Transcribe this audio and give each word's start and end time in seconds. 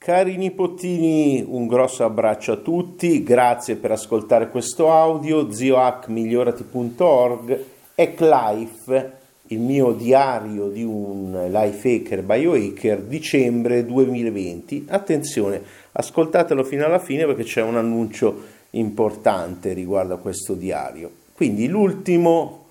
Cari 0.00 0.36
nipotini, 0.36 1.44
un 1.46 1.66
grosso 1.66 2.04
abbraccio 2.04 2.52
a 2.52 2.58
tutti, 2.58 3.24
grazie 3.24 3.74
per 3.74 3.90
ascoltare 3.90 4.48
questo 4.48 4.92
audio, 4.92 5.50
ziohackmigliorati.org, 5.50 7.64
Hacklife, 7.96 9.12
il 9.48 9.58
mio 9.58 9.90
diario 9.90 10.68
di 10.68 10.84
un 10.84 11.48
life 11.50 11.96
hacker 11.96 12.22
biohacker, 12.22 13.02
dicembre 13.02 13.84
2020. 13.84 14.86
Attenzione, 14.88 15.60
ascoltatelo 15.90 16.62
fino 16.62 16.84
alla 16.84 17.00
fine 17.00 17.26
perché 17.26 17.42
c'è 17.42 17.62
un 17.62 17.76
annuncio 17.76 18.40
importante 18.70 19.72
riguardo 19.72 20.14
a 20.14 20.18
questo 20.18 20.54
diario. 20.54 21.10
Quindi 21.34 21.66
l'ultimo 21.66 22.66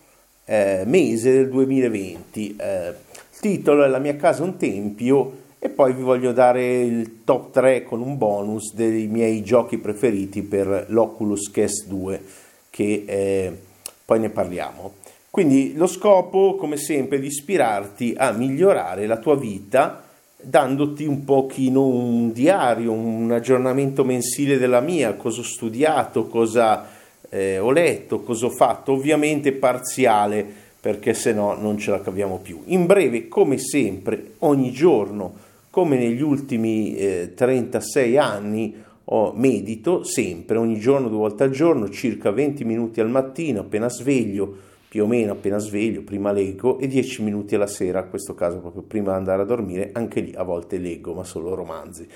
eh, 0.46 0.84
mese 0.86 1.34
del 1.34 1.50
2020, 1.50 2.55
eh, 2.55 2.88
il 2.88 3.39
titolo 3.41 3.84
è 3.84 3.89
La 3.89 4.00
mia 4.00 4.16
casa 4.16 4.44
un 4.44 4.55
tempio 4.55 5.44
e 5.59 5.69
poi 5.69 5.93
vi 5.93 6.01
voglio 6.01 6.31
dare 6.31 6.81
il 6.81 7.23
top 7.23 7.52
3 7.52 7.84
con 7.84 8.02
un 8.02 8.17
bonus 8.17 8.73
dei 8.73 9.07
miei 9.07 9.43
giochi 9.43 9.77
preferiti 9.77 10.43
per 10.43 10.85
l'Oculus 10.89 11.49
Quest 11.52 11.88
2 11.88 12.21
che 12.70 13.03
eh, 13.07 13.57
poi 14.05 14.20
ne 14.20 14.29
parliamo. 14.29 14.93
Quindi 15.29 15.73
lo 15.75 15.88
scopo, 15.88 16.55
come 16.55 16.77
sempre, 16.77 17.17
è 17.17 17.20
di 17.20 17.27
ispirarti 17.27 18.13
a 18.17 18.31
migliorare 18.31 19.05
la 19.07 19.17
tua 19.17 19.35
vita 19.35 20.03
dandoti 20.39 21.05
un 21.05 21.23
pochino 21.23 21.85
un 21.85 22.31
diario, 22.31 22.91
un 22.91 23.31
aggiornamento 23.31 24.03
mensile 24.03 24.57
della 24.57 24.79
mia, 24.79 25.15
cosa 25.15 25.41
ho 25.41 25.43
studiato, 25.43 26.27
cosa 26.27 26.87
eh, 27.29 27.57
ho 27.57 27.71
letto, 27.71 28.21
cosa 28.21 28.45
ho 28.45 28.49
fatto, 28.49 28.93
ovviamente 28.93 29.51
parziale 29.51 30.45
perché 30.79 31.13
se 31.13 31.34
no 31.34 31.55
non 31.55 31.77
ce 31.77 31.91
la 31.91 32.01
caviamo 32.01 32.37
più. 32.37 32.62
In 32.65 32.85
breve, 32.85 33.27
come 33.27 33.57
sempre, 33.57 34.34
ogni 34.39 34.71
giorno 34.71 35.45
come 35.77 35.95
negli 35.95 36.23
ultimi 36.23 36.95
eh, 36.95 37.34
36 37.36 38.18
anni 38.18 38.84
ho, 39.04 39.32
medito 39.35 40.01
sempre, 40.01 40.57
ogni 40.57 40.79
giorno, 40.79 41.07
due 41.07 41.20
volte 41.20 41.43
al 41.43 41.51
giorno, 41.51 41.88
circa 41.90 42.32
20 42.32 42.65
minuti 42.65 42.99
al 42.99 43.12
mattino 43.12 43.60
appena 43.60 43.88
sveglio, 43.88 44.55
più 44.90 45.04
o 45.04 45.05
meno 45.05 45.34
appena 45.34 45.60
sveglio, 45.60 46.01
prima 46.01 46.32
leggo 46.32 46.79
e 46.79 46.88
10 46.88 47.21
minuti 47.21 47.54
alla 47.54 47.68
sera, 47.68 48.01
in 48.01 48.10
questo 48.10 48.34
caso 48.34 48.57
proprio 48.57 48.82
prima 48.82 49.12
di 49.12 49.18
andare 49.18 49.43
a 49.43 49.46
dormire, 49.46 49.91
anche 49.93 50.21
lì 50.21 50.34
a 50.35 50.41
volte 50.41 50.79
leggo, 50.79 51.13
ma 51.13 51.24
solo 51.24 51.54
romanzi. 51.54 52.07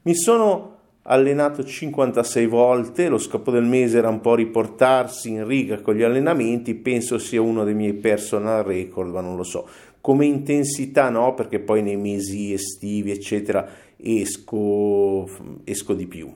Mi 0.00 0.14
sono 0.14 0.78
allenato 1.02 1.62
56 1.62 2.46
volte, 2.46 3.08
lo 3.08 3.18
scopo 3.18 3.50
del 3.50 3.64
mese 3.64 3.98
era 3.98 4.08
un 4.08 4.22
po' 4.22 4.34
riportarsi 4.34 5.28
in 5.28 5.46
riga 5.46 5.82
con 5.82 5.94
gli 5.94 6.02
allenamenti, 6.02 6.74
penso 6.74 7.18
sia 7.18 7.42
uno 7.42 7.64
dei 7.64 7.74
miei 7.74 7.94
personal 7.94 8.62
record, 8.64 9.12
ma 9.12 9.20
non 9.20 9.36
lo 9.36 9.42
so 9.42 9.68
come 10.00 10.26
intensità 10.26 11.10
no, 11.10 11.34
perché 11.34 11.58
poi 11.58 11.82
nei 11.82 11.96
mesi 11.96 12.52
estivi, 12.52 13.10
eccetera, 13.10 13.68
esco, 13.96 15.28
esco 15.64 15.94
di 15.94 16.06
più. 16.06 16.32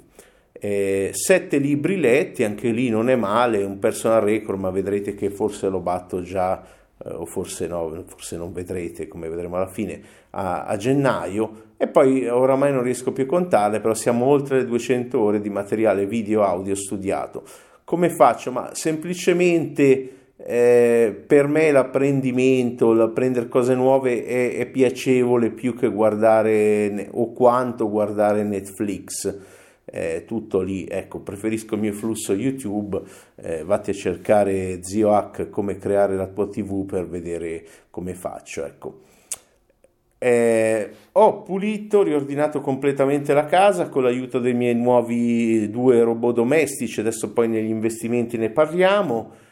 Eh, 0.52 1.10
sette 1.12 1.58
libri 1.58 1.98
letti, 1.98 2.44
anche 2.44 2.70
lì 2.70 2.88
non 2.88 3.08
è 3.10 3.16
male, 3.16 3.62
un 3.62 3.78
personal 3.78 4.22
record, 4.22 4.58
ma 4.58 4.70
vedrete 4.70 5.14
che 5.14 5.30
forse 5.30 5.68
lo 5.68 5.80
batto 5.80 6.22
già, 6.22 6.62
eh, 7.04 7.10
o 7.10 7.26
forse 7.26 7.66
no, 7.66 8.04
forse 8.06 8.36
non 8.36 8.52
vedrete, 8.52 9.08
come 9.08 9.28
vedremo 9.28 9.56
alla 9.56 9.68
fine, 9.68 10.00
a, 10.30 10.64
a 10.64 10.76
gennaio. 10.76 11.62
E 11.76 11.88
poi 11.88 12.26
oramai 12.26 12.72
non 12.72 12.82
riesco 12.82 13.12
più 13.12 13.24
a 13.24 13.26
contarle, 13.26 13.80
però 13.80 13.94
siamo 13.94 14.26
oltre 14.26 14.58
le 14.58 14.66
200 14.66 15.20
ore 15.20 15.40
di 15.40 15.50
materiale 15.50 16.06
video 16.06 16.42
audio 16.42 16.74
studiato. 16.74 17.44
Come 17.84 18.08
faccio? 18.08 18.50
Ma 18.50 18.74
semplicemente 18.74 20.23
eh, 20.36 21.24
per 21.26 21.46
me 21.46 21.70
l'apprendimento, 21.70 22.92
l'apprendere 22.92 23.48
cose 23.48 23.74
nuove 23.74 24.24
è, 24.24 24.56
è, 24.56 24.66
piacevole 24.66 25.50
più 25.50 25.76
che 25.76 25.88
guardare 25.88 27.08
o 27.12 27.32
quanto 27.32 27.88
guardare 27.88 28.42
Netflix. 28.42 29.52
Eh, 29.86 30.24
tutto 30.26 30.60
lì, 30.60 30.86
ecco, 30.88 31.20
preferisco 31.20 31.74
il 31.74 31.80
mio 31.82 31.92
flusso 31.92 32.32
YouTube, 32.32 33.00
eh, 33.36 33.62
vatti 33.62 33.90
a 33.90 33.94
cercare 33.94 34.82
Zio 34.82 35.12
Hack 35.12 35.50
come 35.50 35.76
creare 35.76 36.16
la 36.16 36.26
tua 36.26 36.48
TV 36.48 36.84
per 36.84 37.06
vedere 37.06 37.64
come 37.90 38.14
faccio, 38.14 38.64
ecco. 38.64 39.00
Eh, 40.18 40.90
ho 41.12 41.42
pulito, 41.42 42.02
riordinato 42.02 42.60
completamente 42.60 43.34
la 43.34 43.44
casa 43.44 43.88
con 43.88 44.02
l'aiuto 44.02 44.40
dei 44.40 44.54
miei 44.54 44.74
nuovi 44.74 45.70
due 45.70 46.02
robot 46.02 46.34
domestici, 46.34 46.98
adesso 46.98 47.32
poi 47.32 47.46
negli 47.46 47.68
investimenti 47.68 48.36
ne 48.36 48.50
parliamo. 48.50 49.42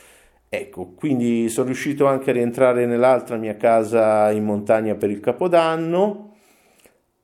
ecco 0.60 0.92
quindi 0.94 1.48
sono 1.48 1.66
riuscito 1.66 2.06
anche 2.06 2.30
a 2.30 2.32
rientrare 2.32 2.86
nell'altra 2.86 3.36
mia 3.36 3.56
casa 3.56 4.30
in 4.30 4.44
montagna 4.44 4.94
per 4.94 5.10
il 5.10 5.20
capodanno. 5.20 6.32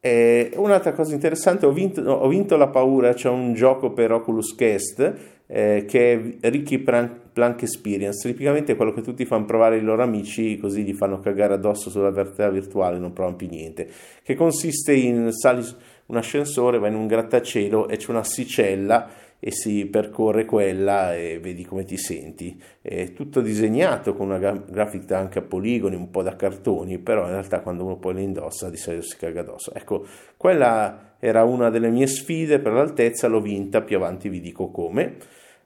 E 0.03 0.53
un'altra 0.57 0.93
cosa 0.93 1.13
interessante 1.13 1.67
ho 1.67 1.73
vinto, 1.73 2.01
ho 2.01 2.27
vinto 2.27 2.57
la 2.57 2.69
paura 2.69 3.13
c'è 3.13 3.29
un 3.29 3.53
gioco 3.53 3.93
per 3.93 4.13
Oculus 4.13 4.55
Quest 4.55 5.39
eh, 5.53 5.85
che 5.87 6.39
è 6.41 6.49
Ricky 6.49 6.79
Plank 6.79 7.63
Experience, 7.63 8.27
tipicamente 8.29 8.77
quello 8.77 8.93
che 8.93 9.03
tutti 9.03 9.25
fanno 9.25 9.47
provare 9.47 9.77
ai 9.77 9.83
loro 9.83 10.03
amici 10.03 10.57
così 10.59 10.85
gli 10.85 10.95
fanno 10.95 11.19
cagare 11.19 11.55
addosso 11.55 11.91
sulla 11.91 12.11
realtà 12.11 12.49
virtuale 12.51 12.99
non 12.99 13.13
provano 13.13 13.37
più 13.37 13.49
niente, 13.49 13.89
che 14.23 14.35
consiste 14.37 14.93
in 14.93 15.33
sali 15.33 15.67
un 16.07 16.17
ascensore, 16.17 16.79
vai 16.79 16.91
in 16.91 16.97
un 16.97 17.09
grattacielo 17.09 17.89
e 17.89 17.97
c'è 17.97 18.11
un'assicella 18.11 19.09
e 19.41 19.51
si 19.51 19.87
percorre 19.87 20.45
quella 20.45 21.17
e 21.17 21.41
vedi 21.41 21.65
come 21.65 21.85
ti 21.85 21.97
senti. 21.97 22.61
È 22.81 23.13
tutto 23.15 23.41
disegnato 23.41 24.15
con 24.15 24.31
una 24.31 24.39
grafica 24.39 25.19
anche 25.19 25.39
a 25.39 25.43
poligoni, 25.43 25.97
un 25.97 26.11
po' 26.11 26.23
da 26.23 26.37
cartoni, 26.37 26.99
però 26.99 27.25
in 27.25 27.31
realtà 27.31 27.61
quando 27.61 27.85
uno 27.85 27.97
poi 27.97 28.15
le 28.15 28.23
indossa 28.23 28.69
di 28.69 28.77
solito 28.77 29.03
si 29.03 29.17
caga 29.17 29.41
addosso. 29.41 29.73
Ecco, 29.75 30.07
quella 30.37 31.15
era 31.19 31.43
una 31.45 31.71
delle 31.71 31.91
mie 31.91 32.07
sfide 32.07 32.61
per 32.61 32.73
l'altezza, 32.73 33.27
l'ho 33.29 33.41
vinta, 33.41 33.81
più 33.81 33.97
avanti 33.97 34.29
vi 34.29 34.41
dico 34.41 34.71
come. 34.71 35.17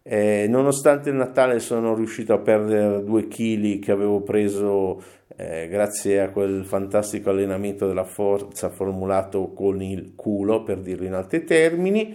Eh, 0.06 0.46
nonostante 0.48 1.08
il 1.08 1.16
Natale 1.16 1.58
sono 1.60 1.94
riuscito 1.94 2.34
a 2.34 2.38
perdere 2.38 3.02
due 3.02 3.26
chili 3.26 3.78
che 3.78 3.90
avevo 3.90 4.20
preso 4.20 5.02
eh, 5.34 5.66
grazie 5.66 6.20
a 6.20 6.28
quel 6.28 6.64
fantastico 6.66 7.30
allenamento 7.30 7.86
della 7.86 8.04
forza 8.04 8.68
formulato 8.68 9.52
con 9.52 9.82
il 9.82 10.12
culo, 10.14 10.62
per 10.62 10.78
dirlo 10.80 11.06
in 11.06 11.14
altri 11.14 11.44
termini. 11.44 12.14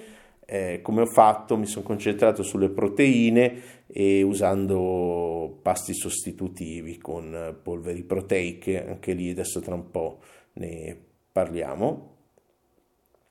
Eh, 0.52 0.80
come 0.82 1.02
ho 1.02 1.06
fatto, 1.06 1.58
mi 1.58 1.68
sono 1.68 1.86
concentrato 1.86 2.42
sulle 2.42 2.70
proteine 2.70 3.84
e 3.86 4.24
usando 4.24 5.60
pasti 5.62 5.94
sostitutivi 5.94 6.98
con 6.98 7.56
polveri 7.62 8.02
proteiche, 8.02 8.84
anche 8.84 9.14
lì 9.14 9.30
adesso 9.30 9.60
tra 9.60 9.76
un 9.76 9.92
po' 9.92 10.18
ne 10.54 10.98
parliamo. 11.32 12.16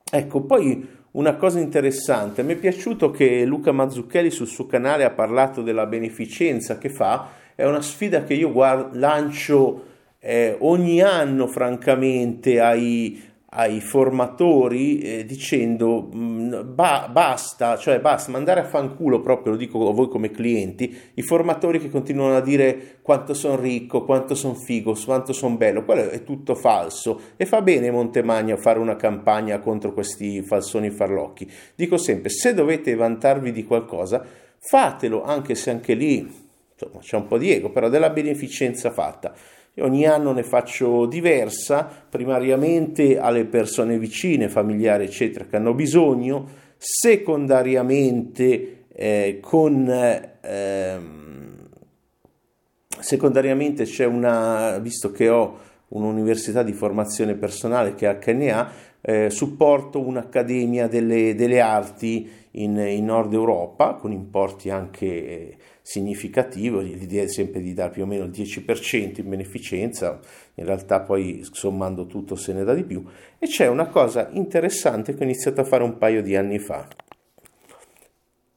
Ecco, 0.09 0.43
poi 0.43 0.87
una 1.11 1.35
cosa 1.35 1.59
interessante, 1.59 2.44
mi 2.44 2.53
è 2.53 2.56
piaciuto 2.56 3.11
che 3.11 3.44
Luca 3.44 3.73
Mazzucchelli 3.73 4.31
sul 4.31 4.47
suo 4.47 4.67
canale 4.67 5.03
ha 5.03 5.11
parlato 5.11 5.62
della 5.62 5.87
beneficenza 5.87 6.79
che 6.79 6.88
fa, 6.88 7.31
è 7.56 7.67
una 7.67 7.82
sfida 7.82 8.23
che 8.23 8.35
io 8.35 8.53
guardo, 8.53 8.97
lancio 8.97 9.87
eh, 10.20 10.56
ogni 10.61 11.00
anno 11.00 11.47
francamente 11.47 12.61
ai, 12.61 13.20
ai 13.50 13.80
formatori 13.80 14.98
eh, 14.98 15.24
dicendo 15.24 16.10
mm, 16.14 16.74
ba- 16.74 17.08
basta, 17.10 17.78
cioè 17.78 17.98
basta 17.98 18.30
mandare 18.30 18.60
a 18.60 18.64
fanculo 18.64 19.20
proprio, 19.20 19.52
lo 19.52 19.58
dico 19.58 19.88
a 19.88 19.92
voi 19.92 20.08
come 20.08 20.30
clienti, 20.30 20.94
i 21.14 21.22
formatori 21.22 21.78
che 21.78 21.88
continuano 21.88 22.36
a 22.36 22.42
dire 22.42 22.98
quanto 23.00 23.32
sono 23.32 23.56
ricco, 23.56 24.04
quanto 24.04 24.34
sono 24.34 24.54
figo, 24.54 24.94
quanto 25.02 25.32
sono 25.32 25.56
bello, 25.56 25.84
quello 25.84 26.10
è 26.10 26.22
tutto 26.24 26.54
falso 26.54 27.20
e 27.36 27.46
fa 27.46 27.62
bene 27.62 27.90
Montemagno 27.90 28.54
a 28.54 28.58
fare 28.58 28.78
una 28.78 28.96
campagna 28.96 29.58
contro 29.60 29.94
questi 29.94 30.42
falsoni 30.42 30.90
farlocchi. 30.90 31.50
Dico 31.74 31.96
sempre, 31.96 32.28
se 32.28 32.52
dovete 32.52 32.94
vantarvi 32.94 33.50
di 33.50 33.64
qualcosa, 33.64 34.22
fatelo 34.58 35.22
anche 35.22 35.54
se 35.54 35.70
anche 35.70 35.94
lì 35.94 36.18
insomma, 36.18 37.00
c'è 37.00 37.16
un 37.16 37.26
po' 37.26 37.38
di 37.38 37.50
ego, 37.50 37.70
però 37.70 37.88
della 37.88 38.10
beneficenza 38.10 38.90
fatta 38.90 39.32
ogni 39.81 40.06
anno 40.06 40.32
ne 40.32 40.43
faccio 40.43 41.06
diversa, 41.06 41.88
primariamente 42.09 43.19
alle 43.19 43.44
persone 43.44 43.99
vicine, 43.99 44.49
familiari, 44.49 45.05
eccetera, 45.05 45.47
che 45.47 45.56
hanno 45.56 45.75
bisogno, 45.75 46.49
secondariamente 46.76 48.87
eh, 48.88 49.38
con... 49.41 49.88
Eh, 49.88 51.26
secondariamente 53.00 53.85
c'è 53.85 54.05
una, 54.05 54.79
visto 54.79 55.12
che 55.12 55.29
ho 55.29 55.59
un'università 55.88 56.62
di 56.62 56.73
formazione 56.73 57.35
personale 57.35 57.94
che 57.94 58.08
è 58.08 58.19
HNA, 58.19 58.73
eh, 59.00 59.31
supporto 59.31 60.00
un'accademia 60.00 60.88
delle, 60.88 61.35
delle 61.35 61.61
arti 61.61 62.29
in, 62.52 62.76
in, 62.76 63.05
Nord 63.05 63.32
Europa 63.32 63.94
con 63.94 64.12
importi 64.12 64.70
anche 64.70 65.56
significativo, 65.82 66.81
l'idea 66.81 67.23
è 67.23 67.29
sempre 67.29 67.61
di 67.61 67.73
dare 67.73 67.90
più 67.90 68.02
o 68.02 68.06
meno 68.06 68.25
il 68.25 68.31
10% 68.31 69.20
in 69.20 69.29
beneficenza, 69.29 70.20
in 70.55 70.64
realtà 70.64 71.00
poi 71.00 71.46
sommando 71.50 72.06
tutto 72.06 72.34
se 72.34 72.52
ne 72.52 72.64
dà 72.64 72.75
di 72.75 72.84
più, 72.84 73.02
e 73.38 73.46
c'è 73.46 73.69
una 73.69 73.87
cosa 73.87 74.29
interessante 74.32 75.14
che 75.14 75.20
ho 75.20 75.25
iniziato 75.25 75.61
a 75.61 75.64
fare 75.64 75.84
un 75.84 75.96
paio 75.96 76.23
di 76.23 76.37
anni 76.37 76.58
fa, 76.58 76.87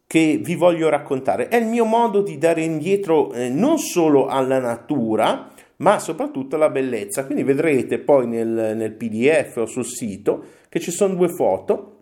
che 0.07 0.41
vi 0.43 0.55
voglio 0.55 0.89
raccontare, 0.89 1.47
è 1.47 1.55
il 1.55 1.67
mio 1.67 1.85
modo 1.85 2.21
di 2.21 2.37
dare 2.37 2.63
indietro 2.63 3.31
eh, 3.31 3.47
non 3.47 3.77
solo 3.77 4.25
alla 4.25 4.59
natura, 4.59 5.53
ma 5.81 5.99
soprattutto 5.99 6.55
alla 6.55 6.69
bellezza, 6.69 7.25
quindi 7.25 7.43
vedrete 7.43 7.99
poi 7.99 8.27
nel, 8.27 8.73
nel 8.75 8.93
pdf 8.93 9.57
o 9.57 9.65
sul 9.65 9.85
sito 9.85 10.43
che 10.69 10.79
ci 10.79 10.91
sono 10.91 11.15
due 11.15 11.27
foto, 11.27 11.97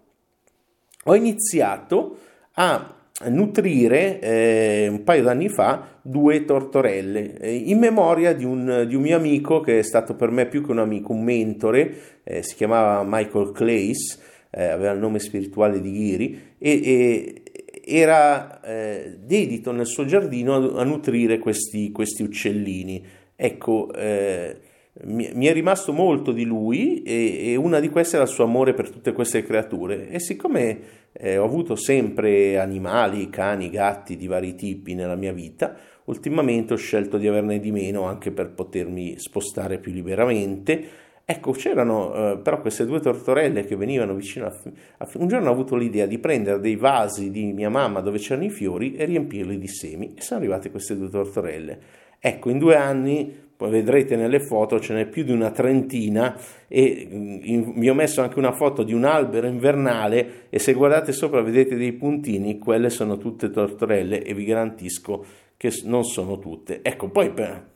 ho 1.06 1.16
iniziato 1.16 2.18
a 2.54 2.94
nutrire 3.30 4.20
eh, 4.20 4.88
un 4.90 5.04
paio 5.04 5.24
d'anni 5.24 5.50
fa 5.50 6.00
due 6.02 6.46
tortorelle 6.46 7.38
eh, 7.38 7.54
in 7.54 7.80
memoria 7.80 8.34
di 8.34 8.46
un, 8.46 8.86
di 8.88 8.96
un, 8.96 9.02
mio 9.02 9.18
amico 9.18 9.60
che 9.60 9.80
è 9.80 9.82
stato 9.84 10.16
per 10.16 10.30
me 10.30 10.46
più 10.46 10.64
che 10.64 10.72
un 10.72 10.80
amico, 10.80 11.14
un 11.14 11.24
mentore, 11.24 12.22
eh, 12.24 12.44
si 12.44 12.56
chiamava 12.56 13.04
Michael 13.06 13.52
Clays, 13.52 14.20
eh, 14.52 14.66
aveva 14.66 14.92
il 14.92 15.00
nome 15.00 15.20
spirituale 15.20 15.80
di 15.80 15.92
Ghiri 15.92 16.56
e, 16.58 16.82
e 16.84 17.44
era 17.86 18.62
eh, 18.62 19.18
dedito 19.20 19.72
nel 19.72 19.88
suo 19.88 20.06
giardino 20.06 20.56
a, 20.56 20.82
a 20.82 20.84
nutrire 20.84 21.40
questi, 21.40 21.92
questi, 21.92 22.24
uccellini. 22.24 23.04
Ecco, 23.41 23.89
eh, 23.94 24.57
mi, 25.03 25.45
è 25.45 25.53
rimasto 25.53 25.94
molto 25.94 26.33
di 26.33 26.44
lui 26.44 27.03
e, 27.03 27.51
e 27.51 27.56
una 27.56 27.80
di 27.80 27.88
queste 27.88 28.18
era 28.18 28.25
il 28.25 28.31
suo 28.31 28.44
amore 28.44 28.74
per 28.74 28.89
tutte 28.89 29.13
queste 29.13 29.44
creature 29.44 30.09
e 30.09 30.19
siccome 30.19 30.80
eh, 31.13 31.38
ho 31.38 31.45
avuto 31.45 31.77
sempre 31.77 32.59
animali, 32.59 33.30
cani, 33.30 33.69
gatti 33.69 34.18
di 34.18 34.27
vari 34.27 34.56
tipi 34.56 34.94
nella 34.94 35.15
mia 35.15 35.31
vita. 35.31 35.74
Ultimamente 36.06 36.74
ho 36.74 36.75
scelto 36.75 37.18
di 37.18 37.30
averne 37.30 37.62
di 37.62 37.71
meno 37.71 38.03
anche 38.03 38.31
per 38.31 38.51
potermi 38.51 39.18
spostare 39.18 39.77
più 39.77 39.94
liberamente. 39.94 40.88
Ecco, 41.24 41.51
c'erano 41.51 42.13
eh, 42.33 42.38
però 42.39 42.59
queste 42.59 42.86
due 42.86 43.00
tortorelle 43.00 43.63
che 43.63 43.77
venivano 43.77 44.15
vicino 44.15 44.47
a, 44.47 44.53
a... 44.97 45.07
Un 45.13 45.30
giorno 45.30 45.47
ho 45.47 45.53
avuto 45.53 45.77
l'idea 45.77 46.07
di 46.07 46.19
prendere 46.19 46.59
dei 46.59 46.75
vasi 46.75 47.31
di 47.31 47.53
mia 47.53 47.69
mamma 47.69 48.01
dove 48.01 48.18
c'erano 48.18 48.47
i 48.47 48.50
fiori 48.50 48.95
e 48.95 49.06
riempirli 49.06 49.57
di 49.57 49.68
semi 49.69 50.13
e 50.18 50.21
sono 50.21 50.41
arrivate 50.41 50.69
queste 50.71 50.97
due 50.97 51.07
tortorelle. 51.07 52.07
Ecco, 52.19 52.50
in 52.50 52.57
due 52.57 52.75
anni 52.75 53.48
poi 53.60 53.71
vedrete 53.71 54.16
nelle 54.16 54.39
foto 54.39 54.80
ce 54.80 54.94
n'è 54.94 55.06
più 55.06 55.25
di 55.25 55.33
una 55.33 55.51
trentina 55.51 56.39
e 56.69 57.06
mm, 57.12 57.39
in, 57.44 57.74
vi 57.74 57.89
ho 57.89 57.94
messo 57.94 58.21
anche 58.21 58.39
una 58.39 58.54
foto 58.54 58.83
di 58.83 58.94
un 58.94 59.04
albero 59.04 59.48
invernale 59.48 60.45
e 60.50 60.60
se 60.60 60.71
guardate 60.71 61.12
sopra 61.12 61.42
vedete 61.42 61.75
dei 61.75 61.92
puntini, 61.92 62.57
quelle 62.57 62.89
sono 62.89 63.18
tutte 63.18 63.50
tortorelle 63.50 64.24
e 64.24 64.33
vi 64.33 64.45
garantisco 64.45 65.25
che 65.57 65.74
non 65.83 66.06
sono 66.06 66.39
tutte. 66.39 66.80
Ecco, 66.81 67.10
poi 67.10 67.33
per 67.33 67.69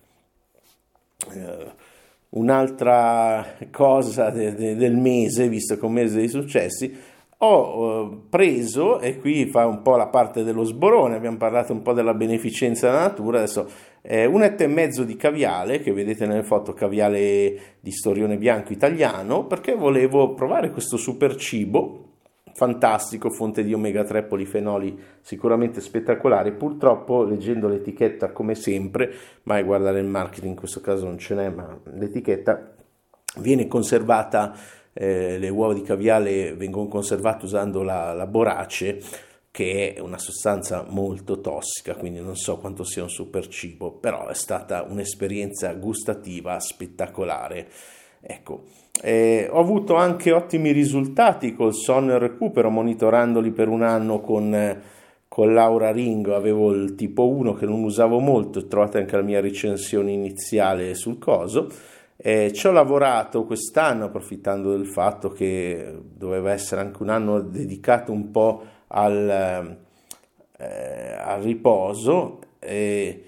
eh, 1.34 1.72
un'altra 2.30 3.58
cosa 3.70 4.30
de, 4.30 4.56
de, 4.56 4.78
del 4.78 4.96
mese, 4.96 5.50
visto 5.50 5.76
che 5.76 5.82
è 5.82 5.86
un 5.86 5.92
mese 5.92 6.22
di 6.22 6.30
successi, 6.30 6.98
ho 7.44 8.12
eh, 8.12 8.18
preso, 8.30 9.00
e 9.00 9.20
qui 9.20 9.46
fa 9.48 9.66
un 9.66 9.82
po' 9.82 9.96
la 9.96 10.08
parte 10.08 10.44
dello 10.44 10.64
sborone, 10.64 11.16
abbiamo 11.16 11.38
parlato 11.38 11.74
un 11.74 11.82
po' 11.82 11.94
della 11.94 12.14
beneficenza 12.14 12.88
della 12.88 13.02
natura, 13.02 13.38
adesso 13.40 13.70
eh, 14.02 14.26
un 14.26 14.44
etto 14.44 14.64
e 14.64 14.68
mezzo 14.68 15.04
di 15.04 15.16
caviale, 15.16 15.80
che 15.80 15.92
vedete 15.92 16.26
nelle 16.26 16.44
foto 16.44 16.74
caviale 16.74 17.78
di 17.80 17.92
storione 17.92 18.38
bianco 18.38 18.72
italiano, 18.72 19.46
perché 19.46 19.76
volevo 19.76 20.34
provare 20.34 20.72
questo 20.72 20.98
super 20.98 21.36
cibo, 21.36 22.00
fantastico, 22.54 23.30
fonte 23.30 23.64
di 23.64 23.74
omega 23.74 24.04
3 24.04 24.24
polifenoli 24.24 24.98
sicuramente 25.22 25.82
spettacolari, 25.82 26.54
purtroppo 26.54 27.24
leggendo 27.24 27.68
l'etichetta 27.68 28.32
come 28.32 28.56
sempre, 28.56 29.12
mai 29.44 29.64
guardare 29.64 30.00
il 30.00 30.08
marketing 30.08 30.54
in 30.54 30.60
questo 30.60 30.80
caso 30.80 31.06
non 31.06 31.18
ce 31.18 31.36
n'è, 31.36 31.50
ma 31.50 31.78
l'etichetta 31.94 32.76
viene 33.38 33.68
conservata 33.68 34.54
eh, 34.94 35.38
le 35.38 35.50
uova 35.50 35.74
di 35.74 35.82
caviale 35.82 36.54
vengono 36.54 36.88
conservate 36.88 37.46
usando 37.46 37.84
la, 37.84 38.14
la 38.14 38.28
borace 38.28 39.00
che 39.54 39.94
è 39.94 40.00
una 40.00 40.18
sostanza 40.18 40.84
molto 40.90 41.40
tossica, 41.40 41.94
quindi 41.94 42.20
non 42.20 42.36
so 42.36 42.58
quanto 42.58 42.84
sia 42.84 43.04
un 43.04 43.10
super 43.10 43.48
cibo, 43.48 43.92
però 43.92 44.26
è 44.28 44.34
stata 44.34 44.82
un'esperienza 44.82 45.72
gustativa 45.74 46.60
spettacolare. 46.60 47.68
Ecco, 48.20 48.64
eh, 49.00 49.48
ho 49.52 49.60
avuto 49.60 49.94
anche 49.94 50.32
ottimi 50.32 50.72
risultati 50.72 51.54
col 51.54 51.76
sonno 51.76 52.18
recupero, 52.18 52.72
monitorandoli 52.72 53.52
per 53.52 53.68
un 53.68 53.84
anno 53.84 54.22
con, 54.22 54.82
con 55.28 55.54
Laura 55.54 55.92
Ringo, 55.92 56.36
avevo 56.36 56.72
il 56.72 56.96
tipo 56.96 57.28
1 57.28 57.54
che 57.54 57.68
non 57.68 57.84
usavo 57.84 58.18
molto, 58.18 58.66
trovate 58.66 58.98
anche 58.98 59.16
la 59.16 59.22
mia 59.22 59.40
recensione 59.40 60.12
iniziale 60.14 60.96
sul 60.96 61.20
coso, 61.20 61.70
eh, 62.18 62.52
ci 62.54 62.68
ho 62.68 62.72
lavorato 62.72 63.44
quest'anno 63.46 64.06
approfittando 64.06 64.72
del 64.72 64.88
fatto 64.88 65.30
che 65.30 65.94
doveva 66.02 66.52
essere 66.52 66.82
anche 66.82 67.02
un 67.02 67.10
anno 67.10 67.42
dedicato 67.42 68.12
un 68.12 68.32
po' 68.32 68.64
al, 68.88 69.78
eh, 70.58 71.16
al 71.20 71.42
riposo 71.42 72.40
eh, 72.60 73.24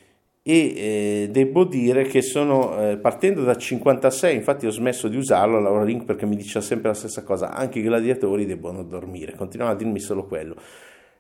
e 0.48 1.28
devo 1.32 1.64
dire 1.64 2.04
che 2.04 2.22
sono 2.22 2.80
eh, 2.80 2.98
partendo 2.98 3.42
da 3.42 3.58
56, 3.58 4.36
infatti 4.36 4.68
ho 4.68 4.70
smesso 4.70 5.08
di 5.08 5.18
usarlo 5.18 5.60
la 5.60 5.84
Ring 5.84 6.04
perché 6.04 6.28
mi 6.28 6.36
dice 6.36 6.62
sempre 6.62 6.90
la 6.90 6.94
stessa 6.94 7.24
cosa, 7.24 7.52
anche 7.52 7.80
i 7.80 7.82
gladiatori 7.82 8.46
debbono 8.46 8.84
dormire, 8.84 9.34
continuano 9.34 9.74
a 9.74 9.76
dirmi 9.76 10.00
solo 10.00 10.26
quello. 10.28 10.56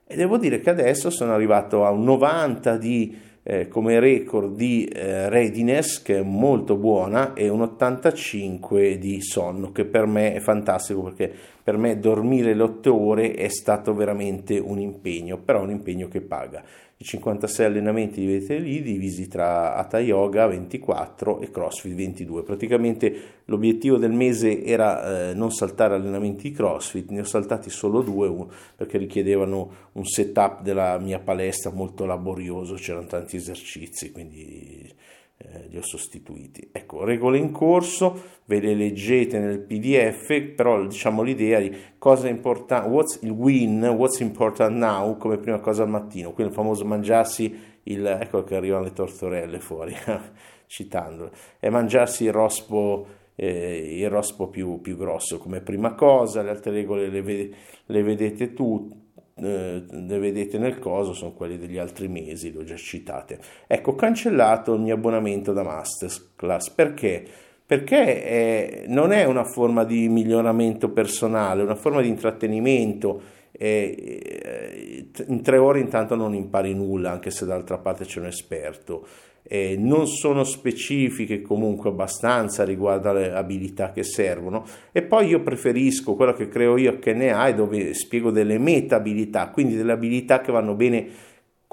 E 0.05 0.15
devo 0.15 0.38
dire 0.38 0.60
che 0.60 0.69
adesso 0.69 1.10
sono 1.10 1.34
arrivato 1.34 1.86
a 1.86 1.89
un 1.89 2.03
90 2.03 2.77
di 2.77 3.17
eh, 3.48 3.68
come 3.68 4.00
record 4.00 4.56
di 4.56 4.86
eh, 4.86 5.30
readiness 5.30 6.02
che 6.02 6.18
è 6.18 6.24
molto 6.24 6.78
buona 6.78 7.36
e 7.36 7.48
un 7.48 7.62
85 7.62 8.98
di 8.98 9.22
sonno 9.22 9.72
che 9.72 9.86
per 9.86 10.08
me 10.08 10.34
è 10.34 10.40
fantastico 10.40 11.04
perché 11.04 11.32
per 11.62 11.78
me 11.78 12.00
dormire 12.00 12.56
le 12.56 12.64
8 12.64 13.00
ore 13.00 13.34
è 13.34 13.48
stato 13.50 13.94
veramente 13.94 14.58
un 14.58 14.80
impegno, 14.80 15.38
però 15.38 15.62
un 15.62 15.70
impegno 15.70 16.08
che 16.08 16.22
paga. 16.22 16.64
I 16.98 17.04
56 17.04 17.66
allenamenti 17.66 18.22
li 18.22 18.28
vedete 18.28 18.58
lì 18.58 18.82
divisi 18.82 19.28
tra 19.28 19.75
Hatha 19.75 20.00
Yoga 20.00 20.48
24 20.48 21.42
e 21.42 21.52
CrossFit 21.52 21.94
22. 21.94 22.44
Praticamente 22.44 23.22
l'obiettivo 23.46 23.98
del 23.98 24.14
mese 24.14 24.64
era 24.64 25.30
eh, 25.30 25.34
non 25.34 25.52
saltare 25.52 25.96
allenamenti 25.96 26.50
di 26.50 26.56
CrossFit, 26.56 27.10
ne 27.10 27.20
ho 27.20 27.25
saltati 27.25 27.70
solo 27.70 28.02
due 28.02 28.30
uno, 28.30 28.50
perché 28.78 28.98
richiedevano 28.98 29.90
un 29.92 30.06
setup 30.06 30.62
della 30.62 30.98
mia 30.98 31.20
palestra 31.20 31.70
molto 31.70 32.06
laborioso, 32.06 32.75
c'erano 32.75 33.08
tanti 33.08 33.36
esercizi, 33.36 34.12
quindi 34.14 34.90
eh, 35.38 35.68
li 35.68 35.77
ho 35.77 35.82
sostituiti. 35.82 36.70
Ecco, 36.72 37.04
regole 37.04 37.38
in 37.38 37.51
corso, 37.51 38.24
ve 38.46 38.60
le 38.60 38.74
leggete 38.74 39.38
nel 39.39 39.60
PDF, 39.60 40.54
però 40.56 40.86
diciamo 40.86 41.22
l'idea 41.22 41.60
di 41.60 41.75
cosa 41.98 42.27
è 42.27 42.30
importante, 42.30 42.88
what's 42.88 43.20
il 43.22 43.32
win, 43.32 43.84
what's 43.84 44.20
important 44.20 44.75
now, 44.77 45.18
come 45.18 45.38
prima 45.38 45.60
cosa 45.60 45.84
al 45.84 45.89
mattino, 45.89 46.34
il 46.38 46.51
famoso 46.51 46.86
mangiarsi 46.86 47.74
il, 47.84 48.06
ecco 48.06 48.44
che 48.44 48.56
arrivano 48.56 48.84
le 48.84 48.94
tortorelle 48.94 49.60
fuori, 49.60 49.94
citandolo, 50.68 51.32
e 51.60 51.70
mangiarsi 51.70 52.24
il 52.24 52.32
rospo, 52.32 53.06
eh, 53.36 54.00
il 54.00 54.10
rospo 54.10 54.48
più, 54.48 54.80
più, 54.82 54.96
grosso 54.96 55.38
come 55.38 55.62
prima 55.62 55.94
cosa, 55.94 56.42
le 56.42 56.50
altre 56.50 56.72
regole 56.72 57.10
le, 57.10 57.50
le 57.86 58.04
vedete 58.04 58.54
tutte 58.54 59.04
eh, 59.36 59.84
le 59.88 60.20
vedete 60.20 60.58
nel 60.58 60.80
coso 60.80 61.13
sono 61.13 61.34
quelli 61.34 61.58
degli 61.58 61.77
altri 61.77 62.08
mesi, 62.08 62.51
le 62.51 62.60
ho 62.60 62.63
già 62.63 62.75
citate. 62.75 63.39
Ecco, 63.68 63.92
ho 63.92 63.96
cancellato 63.96 64.74
il 64.74 64.82
mio 64.82 64.96
abbonamento 64.96 65.54
da 65.54 65.63
Masterclass 65.63 66.70
perché? 66.70 67.44
perché 67.65 68.24
è, 68.24 68.84
non 68.88 69.12
è 69.12 69.25
una 69.25 69.44
forma 69.44 69.84
di 69.84 70.08
miglioramento 70.08 70.89
personale, 70.89 71.62
è 71.62 71.63
una 71.63 71.75
forma 71.75 72.01
di 72.01 72.10
intrattenimento. 72.10 73.34
E, 73.51 75.08
in 75.27 75.42
tre 75.42 75.58
ore 75.58 75.80
intanto 75.80 76.15
non 76.15 76.36
impari 76.36 76.75
nulla, 76.75 77.12
anche 77.12 77.32
se 77.32 77.46
d'altra 77.46 77.77
parte 77.80 78.06
c'è 78.06 78.20
un 78.20 78.27
esperto. 78.27 79.08
Eh, 79.48 79.75
non 79.78 80.08
sono 80.08 80.44
specifiche 80.44 81.44
comunque 81.44 81.92
abbastanza 81.92 82.64
riguardo 82.64 83.12
alle 83.12 83.32
abilità 83.32 83.92
che 83.92 84.02
servono 84.02 84.66
e 84.92 85.04
poi 85.04 85.28
io 85.28 85.42
preferisco 85.42 86.16
quello 86.16 86.34
che 86.34 86.50
creo 86.50 86.78
io 86.78 86.98
che 86.98 87.14
ne 87.14 87.32
hai 87.32 87.54
dove 87.54 87.94
spiego 87.94 88.32
delle 88.32 88.58
meta 88.58 88.96
abilità 88.96 89.50
quindi 89.50 89.75
delle 89.75 89.92
abilità 89.92 90.42
che 90.42 90.52
vanno 90.52 90.74
bene 90.74 91.08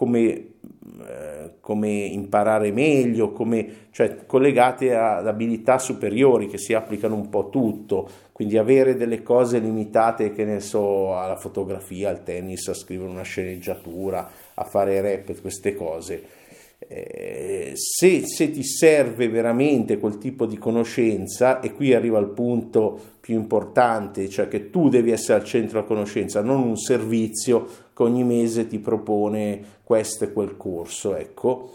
come, 0.03 0.23
eh, 1.07 1.55
come 1.61 1.91
imparare 1.91 2.73
meglio, 2.73 3.31
come, 3.31 3.87
cioè 3.91 4.27
collegate 4.27 4.95
ad 4.97 5.29
abilità 5.29 5.79
superiori 5.79 6.49
che 6.49 6.59
si 6.59 6.75
applicano 6.75 7.15
un 7.15 7.29
po' 7.29 7.51
tutto, 7.51 8.09
quindi 8.33 8.59
avere 8.59 8.97
delle 8.97 9.23
cose 9.23 9.61
limitate, 9.61 10.33
che 10.33 10.45
ne 10.45 10.59
so, 10.59 11.17
alla 11.17 11.37
fotografia, 11.37 12.09
al 12.09 12.25
tennis, 12.25 12.67
a 12.67 12.75
scrivere 12.75 13.11
una 13.11 13.23
sceneggiatura, 13.23 14.29
a 14.55 14.65
fare 14.65 15.01
rap, 15.01 15.41
queste 15.41 15.75
cose. 15.75 16.41
Eh, 16.89 17.73
se, 17.75 18.27
se, 18.27 18.51
ti 18.51 18.63
serve 18.65 19.29
veramente 19.29 19.99
quel 19.99 20.19
tipo 20.19 20.47
di 20.47 20.59
conoscenza, 20.59 21.61
e 21.61 21.73
qui 21.73 21.95
arriva 21.95 22.19
il 22.19 22.29
punto 22.29 22.99
più 23.21 23.35
importante, 23.35 24.29
cioè 24.29 24.49
che 24.49 24.71
tu 24.71 24.89
devi 24.89 25.11
essere 25.11 25.41
al 25.41 25.47
centro 25.47 25.75
della 25.75 25.87
conoscenza, 25.87 26.41
non 26.41 26.63
un 26.63 26.77
servizio 26.77 27.67
che 27.95 28.03
ogni 28.03 28.25
mese 28.25 28.67
ti 28.67 28.79
propone 28.79 29.81
questo 29.83 30.25
e 30.25 30.33
quel 30.33 30.57
corso, 30.57 31.15
ecco. 31.15 31.71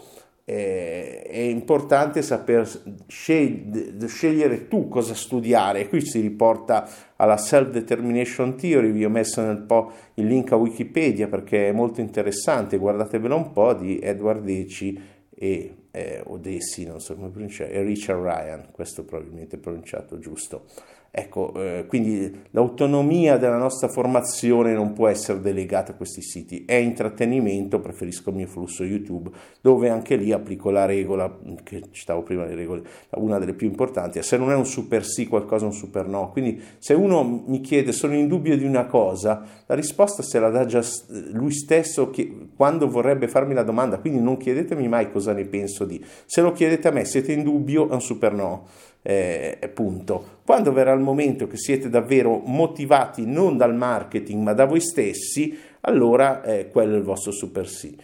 Eh, 0.50 1.24
è 1.24 1.40
importante 1.40 2.22
saper 2.22 2.66
scegliere 3.06 4.66
tu 4.66 4.88
cosa 4.88 5.12
studiare. 5.12 5.86
Qui 5.88 6.00
si 6.00 6.20
riporta 6.20 6.88
alla 7.16 7.36
Self-Determination 7.36 8.56
Theory, 8.56 8.90
vi 8.90 9.04
ho 9.04 9.10
messo 9.10 9.42
nel 9.42 9.60
po' 9.60 9.92
il 10.14 10.26
link 10.26 10.50
a 10.52 10.56
Wikipedia 10.56 11.28
perché 11.28 11.68
è 11.68 11.72
molto 11.72 12.00
interessante, 12.00 12.78
guardatevelo 12.78 13.36
un 13.36 13.52
po' 13.52 13.74
di 13.74 13.98
Edward 14.00 14.42
Deci 14.42 14.98
e 15.34 15.74
eh, 15.90 16.22
Odessi, 16.24 16.86
non 16.86 17.00
so 17.00 17.14
come 17.14 17.30
pronunciare, 17.30 17.72
e 17.72 17.82
Richard 17.82 18.22
Ryan, 18.22 18.68
questo 18.72 19.04
probabilmente 19.04 19.56
è 19.56 19.58
pronunciato 19.58 20.18
giusto. 20.18 20.64
Ecco, 21.10 21.54
eh, 21.56 21.86
quindi 21.88 22.42
l'autonomia 22.50 23.38
della 23.38 23.56
nostra 23.56 23.88
formazione 23.88 24.74
non 24.74 24.92
può 24.92 25.08
essere 25.08 25.40
delegata 25.40 25.92
a 25.92 25.94
questi 25.94 26.20
siti, 26.20 26.64
è 26.66 26.74
intrattenimento, 26.74 27.80
preferisco 27.80 28.28
il 28.28 28.36
mio 28.36 28.46
flusso 28.46 28.84
YouTube, 28.84 29.30
dove 29.62 29.88
anche 29.88 30.16
lì 30.16 30.32
applico 30.32 30.70
la 30.70 30.84
regola, 30.84 31.34
che 31.64 31.84
citavo 31.92 32.22
prima 32.22 32.44
le 32.44 32.54
regole, 32.54 32.82
una 33.12 33.38
delle 33.38 33.54
più 33.54 33.66
importanti, 33.66 34.22
se 34.22 34.36
non 34.36 34.50
è 34.50 34.54
un 34.54 34.66
super 34.66 35.02
sì 35.04 35.26
qualcosa 35.26 35.64
un 35.64 35.72
super 35.72 36.06
no, 36.06 36.30
quindi 36.30 36.62
se 36.76 36.92
uno 36.92 37.42
mi 37.46 37.62
chiede 37.62 37.92
sono 37.92 38.14
in 38.14 38.28
dubbio 38.28 38.56
di 38.56 38.64
una 38.64 38.84
cosa, 38.84 39.44
la 39.64 39.74
risposta 39.74 40.22
se 40.22 40.38
la 40.38 40.50
dà 40.50 40.66
già 40.66 40.84
lui 41.32 41.52
stesso 41.52 42.10
che, 42.10 42.50
quando 42.54 42.88
vorrebbe 42.88 43.28
farmi 43.28 43.54
la 43.54 43.62
domanda, 43.62 43.98
quindi 43.98 44.20
non 44.20 44.36
chiedetemi 44.36 44.86
mai 44.88 45.10
cosa 45.10 45.32
ne 45.32 45.46
penso 45.46 45.77
di, 45.84 46.04
se 46.24 46.40
lo 46.40 46.52
chiedete 46.52 46.88
a 46.88 46.90
me 46.90 47.04
siete 47.04 47.32
in 47.32 47.42
dubbio 47.42 47.88
è 47.88 47.92
un 47.92 48.00
super 48.00 48.32
no 48.32 48.66
eh, 49.02 49.70
punto. 49.72 50.36
Quando 50.44 50.72
verrà 50.72 50.92
il 50.92 51.00
momento 51.00 51.46
che 51.46 51.56
siete 51.56 51.88
davvero 51.88 52.42
motivati 52.44 53.24
non 53.26 53.56
dal 53.56 53.74
marketing 53.74 54.42
ma 54.42 54.52
da 54.52 54.64
voi 54.64 54.80
stessi, 54.80 55.56
allora 55.82 56.42
eh, 56.42 56.68
quello 56.68 56.94
è 56.94 56.98
il 56.98 57.04
vostro 57.04 57.32
super 57.32 57.68
sì. 57.68 57.96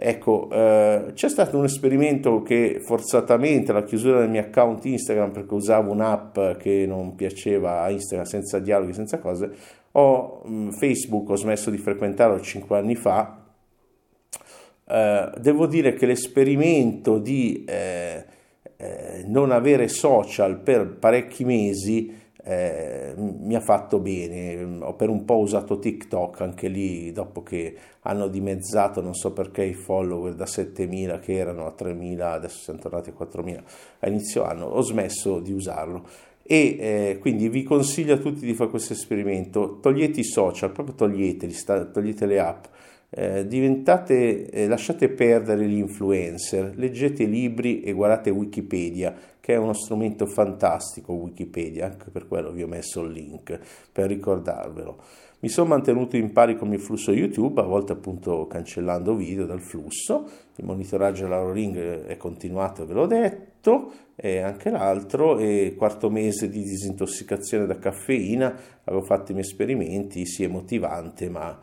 Ecco, 0.00 0.48
eh, 0.52 1.10
c'è 1.12 1.28
stato 1.28 1.58
un 1.58 1.64
esperimento 1.64 2.40
che 2.42 2.80
forzatamente 2.80 3.72
la 3.72 3.82
chiusura 3.82 4.20
del 4.20 4.30
mio 4.30 4.40
account 4.42 4.84
Instagram 4.84 5.32
perché 5.32 5.54
usavo 5.54 5.90
un'app 5.90 6.38
che 6.58 6.84
non 6.86 7.16
piaceva 7.16 7.82
a 7.82 7.90
Instagram 7.90 8.24
senza 8.24 8.60
dialoghi, 8.60 8.92
senza 8.92 9.18
cose, 9.18 9.50
ho 9.92 10.44
Facebook, 10.70 11.30
ho 11.30 11.34
smesso 11.34 11.70
di 11.70 11.78
frequentarlo 11.78 12.40
5 12.40 12.78
anni 12.78 12.94
fa. 12.94 13.37
Eh, 14.90 15.30
devo 15.38 15.66
dire 15.66 15.92
che 15.92 16.06
l'esperimento 16.06 17.18
di 17.18 17.64
eh, 17.66 18.24
eh, 18.76 19.24
non 19.26 19.50
avere 19.50 19.86
social 19.88 20.58
per 20.60 20.96
parecchi 20.98 21.44
mesi 21.44 22.26
eh, 22.42 23.12
mi 23.16 23.54
ha 23.54 23.60
fatto 23.60 23.98
bene. 23.98 24.78
Ho 24.80 24.94
per 24.94 25.10
un 25.10 25.26
po' 25.26 25.38
usato 25.38 25.78
TikTok 25.78 26.40
anche 26.40 26.68
lì, 26.68 27.12
dopo 27.12 27.42
che 27.42 27.76
hanno 28.02 28.28
dimezzato, 28.28 29.02
non 29.02 29.14
so 29.14 29.32
perché, 29.32 29.64
i 29.64 29.74
follower 29.74 30.34
da 30.34 30.46
7.000 30.46 31.20
che 31.20 31.34
erano 31.34 31.66
a 31.66 31.74
3.000, 31.78 32.20
adesso 32.22 32.58
siamo 32.60 32.78
tornati 32.78 33.10
a 33.10 33.12
4.000 33.18 33.62
a 33.98 34.08
inizio 34.08 34.44
anno, 34.44 34.66
ho 34.66 34.80
smesso 34.80 35.40
di 35.40 35.52
usarlo. 35.52 36.06
E 36.42 36.76
eh, 36.80 37.18
quindi 37.20 37.50
vi 37.50 37.62
consiglio 37.62 38.14
a 38.14 38.18
tutti 38.18 38.46
di 38.46 38.54
fare 38.54 38.70
questo 38.70 38.94
esperimento. 38.94 39.80
Togliete 39.80 40.20
i 40.20 40.24
social, 40.24 40.72
proprio 40.72 40.94
toglieteli, 40.94 41.54
togliete 41.92 42.24
le 42.24 42.40
app 42.40 42.64
eh, 43.10 43.46
diventate, 43.46 44.50
eh, 44.50 44.68
lasciate 44.68 45.08
perdere 45.08 45.66
gli 45.66 45.78
influencer, 45.78 46.74
leggete 46.76 47.24
libri 47.24 47.82
e 47.82 47.92
guardate 47.92 48.30
Wikipedia, 48.30 49.14
che 49.40 49.54
è 49.54 49.56
uno 49.56 49.72
strumento 49.72 50.26
fantastico 50.26 51.14
Wikipedia, 51.14 51.86
anche 51.86 52.10
per 52.10 52.28
quello 52.28 52.52
vi 52.52 52.62
ho 52.62 52.66
messo 52.66 53.02
il 53.02 53.12
link 53.12 53.58
per 53.90 54.08
ricordarvelo. 54.08 55.00
Mi 55.40 55.48
sono 55.48 55.68
mantenuto 55.68 56.16
in 56.16 56.32
pari 56.32 56.56
con 56.56 56.66
il 56.66 56.74
mio 56.74 56.84
flusso 56.84 57.12
YouTube, 57.12 57.60
a 57.60 57.64
volte 57.64 57.92
appunto 57.92 58.48
cancellando 58.48 59.14
video 59.14 59.46
dal 59.46 59.60
flusso, 59.60 60.28
il 60.56 60.64
monitoraggio 60.64 61.22
della 61.22 61.52
ring 61.52 61.76
è 61.76 62.16
continuato, 62.16 62.84
ve 62.84 62.92
l'ho 62.92 63.06
detto, 63.06 63.92
e 64.16 64.40
anche 64.40 64.68
l'altro, 64.68 65.38
e 65.38 65.76
quarto 65.78 66.10
mese 66.10 66.48
di 66.48 66.60
disintossicazione 66.62 67.66
da 67.66 67.78
caffeina, 67.78 68.52
avevo 68.82 69.04
fatto 69.04 69.30
i 69.30 69.34
miei 69.34 69.46
esperimenti, 69.46 70.26
sì 70.26 70.42
è 70.42 70.48
motivante, 70.48 71.30
ma 71.30 71.56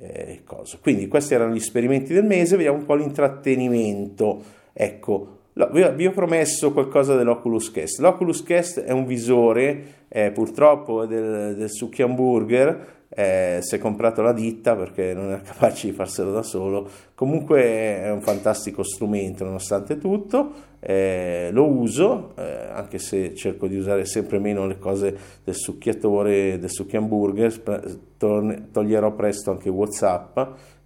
eh, 0.00 0.42
Quindi 0.80 1.08
questi 1.08 1.34
erano 1.34 1.52
gli 1.52 1.58
esperimenti 1.58 2.12
del 2.12 2.24
mese, 2.24 2.56
vediamo 2.56 2.78
un 2.78 2.84
po' 2.84 2.94
l'intrattenimento. 2.94 4.42
Ecco, 4.72 5.38
vi 5.52 6.06
ho 6.06 6.12
promesso 6.12 6.72
qualcosa 6.72 7.16
dell'Oculus 7.16 7.70
Cast. 7.70 7.98
L'Oculus 7.98 8.42
Cast 8.44 8.80
è 8.80 8.92
un 8.92 9.06
visore, 9.06 10.04
eh, 10.08 10.30
purtroppo 10.30 11.04
del, 11.04 11.56
del 11.56 11.70
Succhi 11.70 12.02
Hamburger, 12.02 12.97
eh, 13.10 13.58
si 13.62 13.74
è 13.74 13.78
comprato 13.78 14.20
la 14.20 14.32
ditta 14.32 14.76
perché 14.76 15.14
non 15.14 15.30
era 15.30 15.40
capace 15.42 15.88
di 15.88 15.92
farselo 15.92 16.30
da 16.30 16.42
solo. 16.42 16.88
Comunque 17.14 17.62
è 17.62 18.10
un 18.10 18.20
fantastico 18.20 18.82
strumento 18.82 19.44
nonostante 19.44 19.98
tutto, 19.98 20.52
eh, 20.80 21.48
lo 21.52 21.66
uso, 21.66 22.34
eh, 22.36 22.68
anche 22.70 22.98
se 22.98 23.34
cerco 23.34 23.66
di 23.66 23.76
usare 23.76 24.04
sempre 24.04 24.38
meno 24.38 24.66
le 24.66 24.78
cose 24.78 25.16
del 25.42 25.54
succhiatore, 25.54 26.58
del 26.58 26.70
succhi 26.70 26.96
hamburger, 26.96 27.96
toglierò 28.18 29.12
presto 29.14 29.50
anche 29.50 29.68
Whatsapp, 29.68 30.38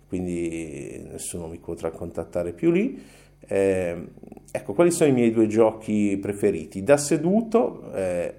quindi 0.08 1.06
nessuno 1.10 1.48
mi 1.48 1.58
potrà 1.58 1.90
contattare 1.90 2.52
più 2.52 2.70
lì. 2.70 3.02
Eh, 3.44 4.08
ecco, 4.50 4.72
quali 4.72 4.92
sono 4.92 5.10
i 5.10 5.12
miei 5.12 5.32
due 5.32 5.48
giochi 5.48 6.16
preferiti? 6.20 6.82
Da 6.82 6.96
seduto 6.96 7.92
eh, 7.92 8.34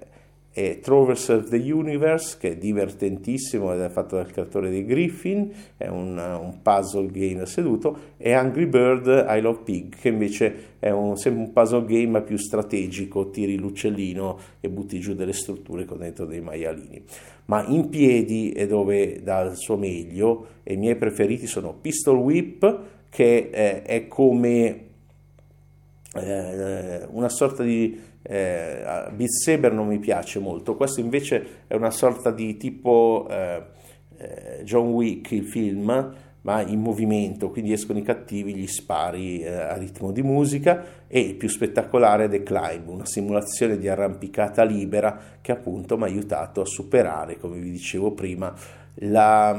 e 0.56 0.78
Traverse 0.78 1.32
of 1.32 1.48
the 1.48 1.56
Universe 1.56 2.36
che 2.38 2.52
è 2.52 2.56
divertentissimo 2.56 3.74
ed 3.74 3.80
è 3.80 3.88
fatto 3.88 4.14
dal 4.14 4.30
creatore 4.30 4.70
di 4.70 4.84
Griffin, 4.84 5.52
è 5.76 5.88
un, 5.88 6.16
un 6.16 6.62
puzzle 6.62 7.10
game 7.10 7.38
da 7.38 7.46
seduto, 7.46 8.12
e 8.16 8.32
Angry 8.32 8.66
Bird 8.66 9.26
I 9.28 9.40
Love 9.40 9.62
Pig 9.64 9.96
che 9.96 10.10
invece 10.10 10.76
è 10.78 10.90
un, 10.90 11.16
sempre 11.16 11.42
un 11.42 11.52
puzzle 11.52 11.84
game 11.86 12.22
più 12.22 12.36
strategico, 12.36 13.30
tiri 13.30 13.56
l'uccellino 13.56 14.38
e 14.60 14.68
butti 14.68 15.00
giù 15.00 15.14
delle 15.14 15.32
strutture 15.32 15.84
con 15.84 15.98
dentro 15.98 16.24
dei 16.24 16.40
maialini. 16.40 17.02
Ma 17.46 17.66
in 17.66 17.88
piedi 17.88 18.52
è 18.52 18.68
dove 18.68 19.22
dà 19.24 19.40
il 19.40 19.56
suo 19.56 19.76
meglio 19.76 20.46
e 20.62 20.74
i 20.74 20.76
miei 20.76 20.94
preferiti 20.94 21.48
sono 21.48 21.74
Pistol 21.74 22.16
Whip 22.16 22.82
che 23.10 23.50
eh, 23.52 23.82
è 23.82 24.06
come 24.06 24.84
eh, 26.14 27.06
una 27.10 27.28
sorta 27.28 27.64
di 27.64 28.12
eh, 28.26 29.10
Beat 29.12 29.30
Saber 29.30 29.72
non 29.72 29.86
mi 29.86 29.98
piace 29.98 30.38
molto, 30.38 30.76
questo 30.76 31.00
invece 31.00 31.46
è 31.66 31.74
una 31.74 31.90
sorta 31.90 32.30
di 32.30 32.56
tipo 32.56 33.26
eh, 33.30 33.62
eh, 34.16 34.62
John 34.64 34.88
Wick, 34.88 35.32
il 35.32 35.44
film, 35.44 36.14
ma 36.40 36.62
in 36.62 36.80
movimento, 36.80 37.50
quindi 37.50 37.72
escono 37.72 37.98
i 37.98 38.02
cattivi, 38.02 38.54
gli 38.54 38.66
spari 38.66 39.40
eh, 39.40 39.50
a 39.50 39.76
ritmo 39.76 40.12
di 40.12 40.22
musica 40.22 41.02
e 41.06 41.20
il 41.20 41.34
più 41.34 41.48
spettacolare 41.48 42.24
è 42.24 42.28
The 42.28 42.42
Climb, 42.42 42.88
una 42.88 43.06
simulazione 43.06 43.78
di 43.78 43.88
arrampicata 43.88 44.62
libera 44.62 45.18
che 45.40 45.52
appunto 45.52 45.96
mi 45.96 46.04
ha 46.04 46.06
aiutato 46.06 46.60
a 46.60 46.66
superare, 46.66 47.38
come 47.38 47.58
vi 47.58 47.70
dicevo 47.70 48.12
prima, 48.12 48.54
la, 48.96 49.58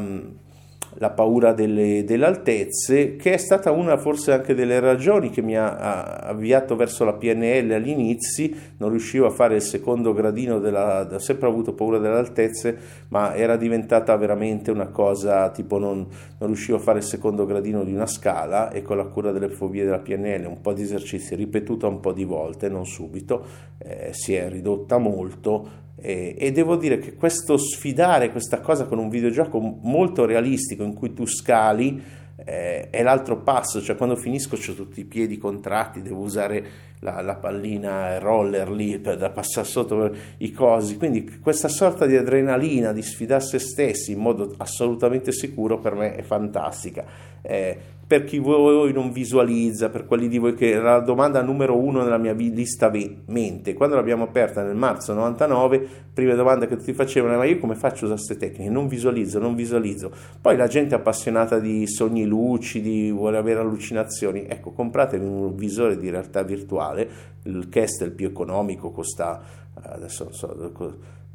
la 0.97 1.09
paura 1.09 1.53
delle, 1.53 2.03
delle, 2.03 2.25
altezze, 2.25 3.15
che 3.15 3.33
è 3.33 3.37
stata 3.37 3.71
una 3.71 3.97
forse 3.97 4.31
anche 4.31 4.53
delle 4.53 4.79
ragioni 4.79 5.29
che 5.29 5.41
mi 5.41 5.57
ha, 5.57 5.75
avviato 6.17 6.75
verso 6.75 7.03
la 7.03 7.13
PNL 7.13 7.71
agli 7.71 7.89
inizi, 7.89 8.55
non 8.77 8.89
riuscivo 8.89 9.25
a 9.25 9.31
fare 9.31 9.55
il 9.55 9.61
secondo 9.61 10.13
gradino, 10.13 10.59
della, 10.59 11.07
ho 11.11 11.19
sempre 11.19 11.47
avuto 11.47 11.73
paura 11.73 11.97
delle 11.97 12.17
altezze, 12.17 12.77
ma 13.09 13.35
era 13.35 13.57
diventata 13.57 14.15
veramente 14.15 14.71
una 14.71 14.87
cosa 14.87 15.49
tipo 15.49 15.77
non, 15.77 16.07
non 16.37 16.49
riuscivo 16.49 16.77
a 16.77 16.81
fare 16.81 16.99
il 16.99 17.05
secondo 17.05 17.45
gradino 17.45 17.83
di 17.83 17.93
una 17.93 18.07
scala 18.07 18.71
e 18.71 18.81
con 18.81 18.97
la 18.97 19.05
cura 19.05 19.31
delle 19.31 19.49
fobie 19.49 19.83
della 19.83 19.99
PNL, 19.99 20.45
un 20.45 20.61
po' 20.61 20.73
di 20.73 20.81
esercizi 20.81 21.35
ripetuta 21.35 21.87
un 21.87 21.99
po' 21.99 22.13
di 22.13 22.23
volte, 22.23 22.69
non 22.69 22.85
subito, 22.85 23.45
eh, 23.77 24.09
si 24.11 24.33
è 24.33 24.49
ridotta 24.49 24.97
molto 24.97 25.83
e, 25.95 26.35
e, 26.37 26.51
devo 26.51 26.75
dire 26.75 26.99
che 26.99 27.13
questo 27.13 27.57
sfidare 27.57 28.31
questa 28.31 28.59
cosa 28.59 28.85
con 28.85 28.97
un 28.97 29.09
videogioco 29.09 29.59
molto 29.59 30.25
realistico 30.25 30.83
in 30.83 30.93
cui 30.93 31.13
tu 31.13 31.25
scali 31.25 32.03
eh, 32.43 32.89
è 32.89 33.01
l'altro 33.01 33.37
passo, 33.41 33.81
cioè 33.81 33.95
quando 33.95 34.15
finisco 34.15 34.55
ho 34.55 34.73
tutti 34.73 34.99
i 34.99 35.05
piedi 35.05 35.37
contratti, 35.37 36.01
devo 36.01 36.21
usare 36.21 36.93
la, 36.99 37.21
la 37.21 37.35
pallina 37.35 38.19
roller 38.19 38.69
lì 38.69 38.99
per, 38.99 39.17
da 39.17 39.29
passare 39.29 39.65
sotto 39.65 40.11
i 40.37 40.51
cosi, 40.51 40.97
quindi 40.97 41.39
questa 41.39 41.67
sorta 41.67 42.05
di 42.05 42.17
adrenalina, 42.17 42.91
di 42.91 43.01
sfidare 43.01 43.43
se 43.43 43.59
stessi 43.59 44.11
in 44.11 44.19
modo 44.19 44.53
assolutamente 44.57 45.31
sicuro 45.31 45.79
per 45.79 45.95
me 45.95 46.15
è 46.15 46.21
fantastica. 46.23 47.05
Eh, 47.41 47.77
per 48.07 48.23
chi 48.23 48.37
voi 48.37 48.93
non 48.93 49.11
visualizza, 49.11 49.89
per 49.89 50.05
quelli 50.05 50.27
di 50.27 50.37
voi 50.37 50.53
che 50.53 50.69
era 50.69 50.97
la 50.97 50.99
domanda 50.99 51.41
numero 51.41 51.75
uno 51.75 52.03
nella 52.03 52.19
mia 52.19 52.33
lista 52.33 52.91
mente. 53.25 53.73
Quando 53.73 53.95
l'abbiamo 53.95 54.23
aperta 54.23 54.61
nel 54.61 54.75
marzo 54.75 55.13
99, 55.13 55.87
prima 56.13 56.35
domanda 56.35 56.67
che 56.67 56.77
tutti 56.77 56.93
facevano, 56.93 57.37
ma 57.37 57.45
io 57.45 57.57
come 57.57 57.73
faccio 57.73 58.05
a 58.05 58.13
usare 58.13 58.21
queste 58.25 58.37
tecniche? 58.37 58.69
Non 58.69 58.87
visualizzo, 58.87 59.39
non 59.39 59.55
visualizzo. 59.55 60.11
Poi 60.39 60.55
la 60.55 60.67
gente 60.67 60.93
è 60.93 60.99
appassionata 60.99 61.57
di 61.57 61.87
sogni 61.87 62.25
lucidi, 62.25 63.09
vuole 63.09 63.37
avere 63.37 63.61
allucinazioni. 63.61 64.45
Ecco, 64.47 64.71
compratevi 64.71 65.25
un 65.25 65.55
visore 65.55 65.97
di 65.97 66.09
realtà 66.11 66.43
virtuale, 66.43 67.09
il 67.43 67.69
Kestel 67.69 68.11
più 68.11 68.27
economico 68.27 68.91
costa, 68.91 69.41
adesso 69.81 70.25
non 70.25 70.33
so 70.33 70.71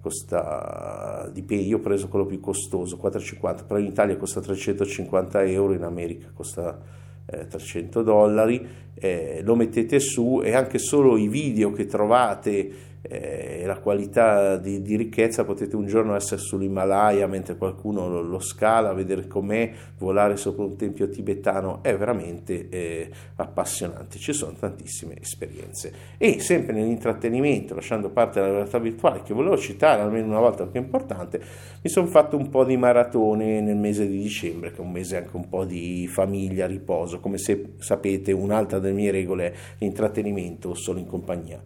costa 0.00 1.28
dipende, 1.32 1.64
io 1.64 1.76
ho 1.76 1.80
preso 1.80 2.08
quello 2.08 2.26
più 2.26 2.40
costoso 2.40 2.96
450 2.96 3.64
però 3.64 3.78
in 3.78 3.86
Italia 3.86 4.16
costa 4.16 4.40
350 4.40 5.42
euro 5.44 5.72
in 5.74 5.82
America 5.82 6.30
costa 6.32 6.78
eh, 7.26 7.46
300 7.46 8.02
dollari 8.02 8.66
eh, 8.94 9.40
lo 9.42 9.54
mettete 9.54 10.00
su 10.00 10.40
e 10.42 10.54
anche 10.54 10.78
solo 10.78 11.16
i 11.16 11.28
video 11.28 11.72
che 11.72 11.86
trovate 11.86 12.88
eh, 13.02 13.62
la 13.64 13.78
qualità 13.78 14.56
di, 14.56 14.82
di, 14.82 14.96
ricchezza, 14.96 15.44
potete 15.44 15.76
un 15.76 15.86
giorno 15.86 16.14
essere 16.14 16.40
sull'Himalaya 16.40 17.26
mentre 17.26 17.56
qualcuno 17.56 18.08
lo, 18.08 18.20
lo, 18.20 18.38
scala, 18.40 18.92
vedere 18.92 19.26
com'è, 19.26 19.72
volare 19.98 20.36
sopra 20.36 20.64
un 20.64 20.76
tempio 20.76 21.08
tibetano, 21.08 21.82
è 21.82 21.96
veramente 21.96 22.68
eh, 22.68 23.10
appassionante, 23.36 24.18
ci 24.18 24.32
sono 24.32 24.52
tantissime 24.58 25.16
esperienze. 25.20 25.92
E 26.18 26.40
sempre 26.40 26.74
nell'intrattenimento, 26.74 27.74
lasciando 27.74 28.10
parte 28.10 28.40
della 28.40 28.52
realtà 28.52 28.78
virtuale, 28.78 29.22
che 29.22 29.34
volevo 29.34 29.56
citare 29.56 30.02
almeno 30.02 30.26
una 30.26 30.40
volta 30.40 30.64
perché 30.64 30.78
è 30.78 30.82
importante, 30.82 31.40
mi 31.82 31.90
sono 31.90 32.06
fatto 32.06 32.36
un 32.36 32.48
po' 32.48 32.64
di 32.64 32.76
maratone 32.76 33.60
nel 33.60 33.76
mese 33.76 34.06
di 34.06 34.20
dicembre, 34.20 34.70
che 34.70 34.78
è 34.78 34.80
un 34.80 34.90
mese 34.90 35.16
anche 35.16 35.36
un 35.36 35.48
po' 35.48 35.64
di 35.64 36.06
famiglia, 36.06 36.66
riposo, 36.66 37.20
come 37.20 37.38
se 37.38 37.74
sapete 37.78 38.32
un'altra 38.32 38.78
delle 38.78 38.94
mie 38.94 39.10
regole 39.10 39.52
è 39.52 39.52
l'intrattenimento 39.78 40.74
solo 40.74 40.98
in 40.98 41.06
compagnia 41.06 41.60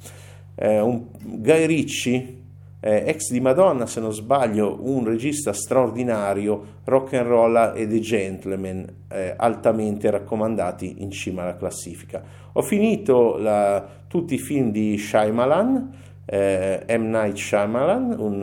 eh, 0.54 0.80
un 0.80 1.06
Guy 1.20 1.66
Ritchie, 1.66 2.42
eh, 2.80 3.04
ex 3.06 3.30
di 3.30 3.40
Madonna 3.40 3.86
se 3.86 4.00
non 4.00 4.12
sbaglio, 4.12 4.78
un 4.82 5.04
regista 5.04 5.52
straordinario, 5.54 6.80
rock 6.84 7.14
and 7.14 7.26
roll 7.26 7.72
e 7.74 7.86
The 7.86 8.00
Gentleman, 8.00 8.86
eh, 9.08 9.34
altamente 9.36 10.10
raccomandati 10.10 10.96
in 10.98 11.10
cima 11.10 11.42
alla 11.42 11.56
classifica. 11.56 12.22
Ho 12.52 12.62
finito 12.62 13.38
la, 13.38 13.86
tutti 14.06 14.34
i 14.34 14.38
film 14.38 14.70
di 14.70 14.98
Shyamalan, 14.98 16.02
eh, 16.26 16.84
M. 16.88 17.08
Night 17.08 17.36
Shyamalan, 17.36 18.16
un, 18.18 18.42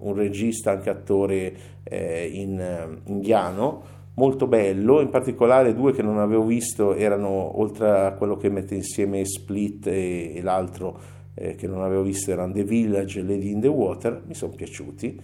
un 0.00 0.14
regista, 0.14 0.70
anche 0.70 0.90
attore 0.90 1.54
eh, 1.82 2.30
in, 2.32 2.98
indiano, 3.06 3.82
molto 4.14 4.46
bello, 4.46 5.00
in 5.00 5.08
particolare 5.08 5.74
due 5.74 5.92
che 5.92 6.02
non 6.02 6.18
avevo 6.18 6.44
visto 6.44 6.94
erano, 6.94 7.60
oltre 7.60 7.90
a 7.90 8.12
quello 8.12 8.36
che 8.36 8.48
mette 8.48 8.74
insieme 8.74 9.24
Split 9.24 9.86
e, 9.88 10.36
e 10.36 10.42
l'altro, 10.42 11.20
eh, 11.34 11.54
che 11.54 11.66
non 11.66 11.82
avevo 11.82 12.02
visto 12.02 12.30
erano 12.30 12.52
The 12.52 12.64
Village 12.64 13.20
e 13.20 13.22
Lady 13.22 13.50
in 13.50 13.60
the 13.60 13.68
Water, 13.68 14.22
mi 14.26 14.34
sono 14.34 14.52
piaciuti. 14.52 15.20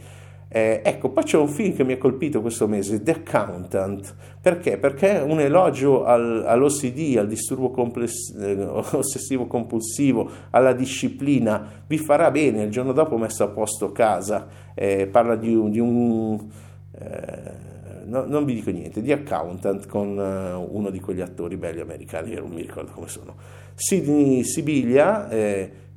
Eh, 0.50 0.81
ecco, 0.83 1.11
poi 1.11 1.25
c'è 1.25 1.37
un 1.37 1.49
film 1.49 1.75
che 1.75 1.85
mi 1.85 1.93
ha 1.93 1.99
colpito 1.99 2.41
questo 2.41 2.67
mese, 2.67 3.03
The 3.03 3.23
Accountant, 3.23 4.15
perché? 4.41 4.79
Perché 4.79 5.23
un 5.23 5.41
elogio 5.41 6.05
al, 6.05 6.43
all'OCD, 6.47 7.19
al 7.19 7.29
disturbo 7.29 7.71
compless- 7.71 8.35
eh, 8.35 8.55
ossessivo 8.65 9.47
compulsivo, 9.47 10.31
alla 10.50 10.73
disciplina, 10.73 11.83
vi 11.87 11.99
farà 11.99 12.31
bene, 12.31 12.62
il 12.62 12.71
giorno 12.71 12.93
dopo 12.93 13.17
ho 13.17 13.19
messo 13.19 13.45
a 13.45 13.49
posto 13.49 13.93
casa, 13.93 14.49
eh, 14.75 15.07
parla 15.07 15.37
di 15.37 15.55
un... 15.55 15.71
Di 15.71 15.81
un 15.81 16.38
eh, 16.99 17.67
no, 18.07 18.25
non 18.25 18.47
vi 18.47 18.55
dico 18.55 18.71
niente, 18.71 19.02
di 19.02 19.13
Accountant 19.13 19.87
con 19.87 20.17
uh, 20.17 20.76
uno 20.76 20.89
di 20.89 20.99
quegli 20.99 21.21
attori 21.21 21.59
belli 21.59 21.80
americani, 21.80 22.35
non 22.35 22.49
mi 22.49 22.63
ricordo 22.63 22.93
come 22.93 23.09
sono. 23.09 23.37
Sidney 23.75 24.45
Sibilia, 24.45 25.28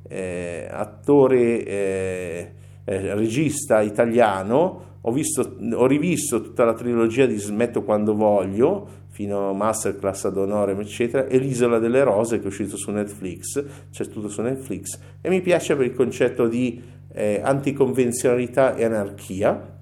eh, 0.08 0.68
attore, 0.70 1.64
eh, 1.64 2.52
eh, 2.84 3.14
regista 3.14 3.80
italiano, 3.80 4.98
ho, 5.00 5.12
visto, 5.12 5.56
ho, 5.74 5.86
rivisto 5.86 6.42
tutta 6.42 6.64
la 6.64 6.74
trilogia 6.74 7.26
di 7.26 7.36
Smetto 7.36 7.82
quando 7.82 8.14
voglio, 8.14 9.00
fino 9.08 9.50
a 9.50 9.52
Masterclass 9.52 10.24
ad 10.24 10.36
Honorem, 10.36 10.80
eccetera, 10.80 11.26
e 11.26 11.38
l'Isola 11.38 11.78
delle 11.78 12.02
Rose 12.02 12.38
che 12.38 12.44
è 12.44 12.46
uscito 12.46 12.76
su 12.76 12.90
Netflix, 12.90 13.64
c'è 13.90 14.06
tutto 14.06 14.28
su 14.28 14.42
Netflix, 14.42 14.98
e 15.20 15.28
mi 15.28 15.40
piace 15.40 15.76
per 15.76 15.86
il 15.86 15.94
concetto 15.94 16.46
di 16.46 16.82
eh, 17.12 17.40
anticonvenzionalità 17.42 18.74
e 18.74 18.84
anarchia. 18.84 19.80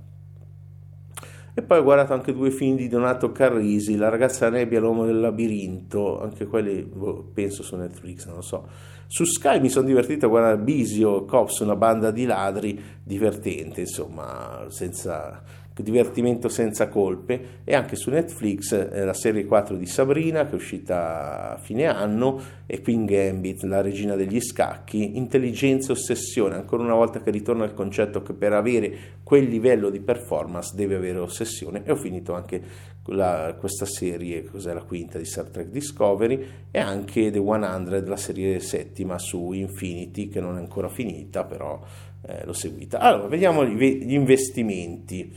E 1.61 1.63
poi 1.63 1.77
ho 1.77 1.83
guardato 1.83 2.15
anche 2.15 2.33
due 2.33 2.51
film 2.51 2.75
di 2.75 2.89
Donato 2.89 3.33
Carrisi, 3.33 3.97
La 3.97 4.09
ragazza 4.09 4.49
nebbia 4.49 4.79
e 4.79 4.81
l'uomo 4.81 5.05
del 5.05 5.21
labirinto, 5.21 6.19
anche 6.19 6.47
quelli 6.47 6.83
boh, 6.83 7.33
penso 7.35 7.63
su 7.63 7.77
Netflix, 7.77 8.25
non 8.25 8.37
lo 8.37 8.41
so. 8.41 8.67
Su 9.07 9.25
Sky 9.25 9.61
mi 9.61 9.69
sono 9.69 9.87
divertito 9.87 10.25
a 10.25 10.29
guardare 10.31 10.57
Bisio 10.57 11.27
Cops, 11.27 11.59
una 11.59 11.77
banda 11.77 12.11
di 12.11 12.25
ladri 12.25 12.83
divertente, 13.05 13.81
insomma, 13.81 14.65
senza 14.69 15.43
divertimento 15.83 16.49
senza 16.49 16.89
colpe 16.89 17.61
e 17.65 17.75
anche 17.75 17.97
su 17.97 18.11
Netflix 18.11 18.73
eh, 18.73 19.05
la 19.05 19.15
serie 19.15 19.45
4 19.45 19.77
di 19.77 19.87
Sabrina 19.87 20.45
che 20.45 20.53
è 20.53 20.55
uscita 20.55 21.55
a 21.55 21.59
fine 21.59 21.87
anno 21.87 22.41
e 22.67 22.81
Queen 22.81 23.05
Gambit, 23.05 23.63
la 23.65 23.81
regina 23.81 24.15
degli 24.15 24.41
scacchi, 24.41 25.17
intelligenza 25.17 25.89
e 25.89 25.93
ossessione, 25.93 26.55
ancora 26.55 26.83
una 26.83 26.95
volta 26.95 27.21
che 27.21 27.31
ritorna 27.31 27.65
al 27.65 27.75
concetto 27.75 28.23
che 28.23 28.33
per 28.33 28.53
avere 28.53 29.19
quel 29.23 29.49
livello 29.49 29.91
di 29.91 30.01
performance 30.01 30.75
deve 30.75 30.97
avere 30.97 31.19
ossessione 31.19 31.83
e 31.85 31.93
ho 31.93 31.97
finito 31.97 32.35
anche 32.35 32.63
la, 33.07 33.57
questa 33.59 33.87
serie, 33.87 34.45
cos'è 34.45 34.73
la 34.73 34.83
quinta 34.83 35.19
di 35.19 35.25
Star 35.25 35.49
Trek 35.49 35.69
Discovery 35.69 36.47
e 36.71 36.79
anche 36.79 37.31
The 37.31 37.43
100, 37.43 38.09
la 38.09 38.17
serie 38.17 38.61
settima 38.61 39.19
su 39.19 39.53
Infinity 39.53 40.29
che 40.29 40.41
non 40.41 40.57
è 40.57 40.61
ancora 40.61 40.89
finita 40.89 41.45
però 41.45 41.81
eh, 42.27 42.45
l'ho 42.45 42.53
seguita. 42.53 42.99
Allora, 42.99 43.29
vediamo 43.29 43.65
gli 43.65 44.13
investimenti. 44.13 45.33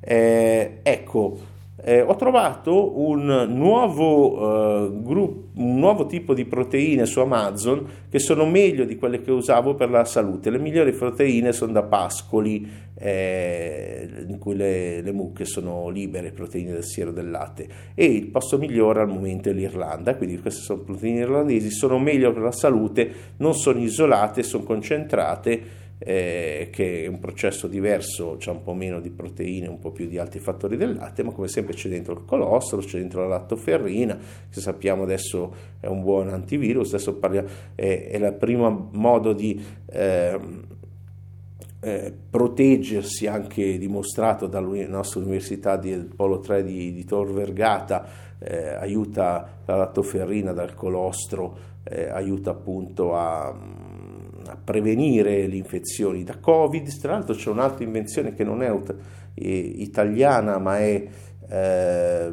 Eh, 0.00 0.78
ecco, 0.82 1.38
eh, 1.80 2.00
ho 2.00 2.16
trovato 2.16 3.00
un 3.00 3.46
nuovo, 3.48 4.86
eh, 4.86 4.90
gruppo, 5.00 5.60
un 5.60 5.78
nuovo 5.78 6.06
tipo 6.06 6.34
di 6.34 6.44
proteine 6.44 7.06
su 7.06 7.20
Amazon 7.20 7.86
che 8.10 8.18
sono 8.18 8.46
meglio 8.46 8.84
di 8.84 8.96
quelle 8.96 9.22
che 9.22 9.30
usavo 9.30 9.74
per 9.74 9.88
la 9.88 10.04
salute. 10.04 10.50
Le 10.50 10.58
migliori 10.58 10.92
proteine 10.92 11.52
sono 11.52 11.70
da 11.70 11.84
pascoli, 11.84 12.68
eh, 12.98 14.08
in 14.26 14.38
cui 14.38 14.56
le, 14.56 15.02
le, 15.02 15.12
mucche 15.12 15.44
sono 15.44 15.88
libere, 15.88 16.32
proteine 16.32 16.72
del 16.72 16.84
siero 16.84 17.12
del 17.12 17.30
latte. 17.30 17.68
E 17.94 18.06
il 18.06 18.26
posto 18.26 18.58
migliore 18.58 19.00
al 19.00 19.08
momento 19.08 19.48
è 19.48 19.52
l'Irlanda, 19.52 20.16
quindi 20.16 20.40
queste 20.40 20.62
sono 20.62 20.80
proteine 20.80 21.20
irlandesi, 21.20 21.70
sono 21.70 21.98
meglio 22.00 22.32
per 22.32 22.42
la 22.42 22.52
salute, 22.52 23.10
non 23.36 23.54
sono 23.54 23.78
isolate, 23.78 24.42
sono 24.42 24.64
concentrate 24.64 25.86
eh, 25.98 26.68
che 26.70 27.04
è 27.04 27.06
un 27.06 27.18
processo 27.18 27.66
diverso, 27.66 28.36
c'è 28.38 28.50
un 28.50 28.62
po' 28.62 28.74
meno 28.74 29.00
di 29.00 29.10
proteine, 29.10 29.66
un 29.66 29.78
po' 29.78 29.90
più 29.90 30.06
di 30.06 30.18
altri 30.18 30.38
fattori 30.38 30.76
del 30.76 30.94
latte, 30.94 31.22
ma 31.22 31.32
come 31.32 31.48
sempre 31.48 31.74
c'è 31.74 31.88
dentro 31.88 32.14
il 32.14 32.24
colostro, 32.24 32.78
c'è 32.78 32.98
dentro 32.98 33.22
la 33.22 33.28
lattoferrina, 33.28 34.18
che 34.48 34.60
sappiamo 34.60 35.02
adesso 35.02 35.54
è 35.80 35.86
un 35.86 36.02
buon 36.02 36.28
antivirus, 36.28 36.94
adesso 36.94 37.14
parliamo, 37.14 37.48
è, 37.74 38.08
è 38.10 38.16
il 38.16 38.32
primo 38.34 38.90
modo 38.92 39.32
di 39.32 39.60
eh, 39.90 40.38
eh, 41.80 42.12
proteggersi, 42.30 43.26
anche 43.26 43.78
dimostrato 43.78 44.46
dalla 44.46 44.86
nostra 44.86 45.20
università 45.20 45.76
del 45.76 46.06
Polo 46.06 46.38
3 46.38 46.62
di, 46.62 46.92
di 46.92 47.04
Tor 47.04 47.32
Vergata, 47.32 48.26
eh, 48.38 48.68
aiuta 48.68 49.60
la 49.64 49.76
lattoferrina 49.76 50.52
dal 50.52 50.74
colostro, 50.74 51.76
eh, 51.84 52.08
aiuta 52.08 52.50
appunto 52.50 53.14
a 53.16 53.56
a 54.48 54.56
prevenire 54.56 55.46
le 55.46 55.56
infezioni 55.56 56.24
da 56.24 56.38
Covid. 56.38 56.98
Tra 56.98 57.12
l'altro 57.12 57.34
c'è 57.34 57.50
un'altra 57.50 57.84
invenzione 57.84 58.34
che 58.34 58.44
non 58.44 58.62
è 58.62 58.70
ut- 58.70 58.96
italiana 59.34 60.58
ma 60.58 60.78
è... 60.78 61.06
Eh, 61.48 62.32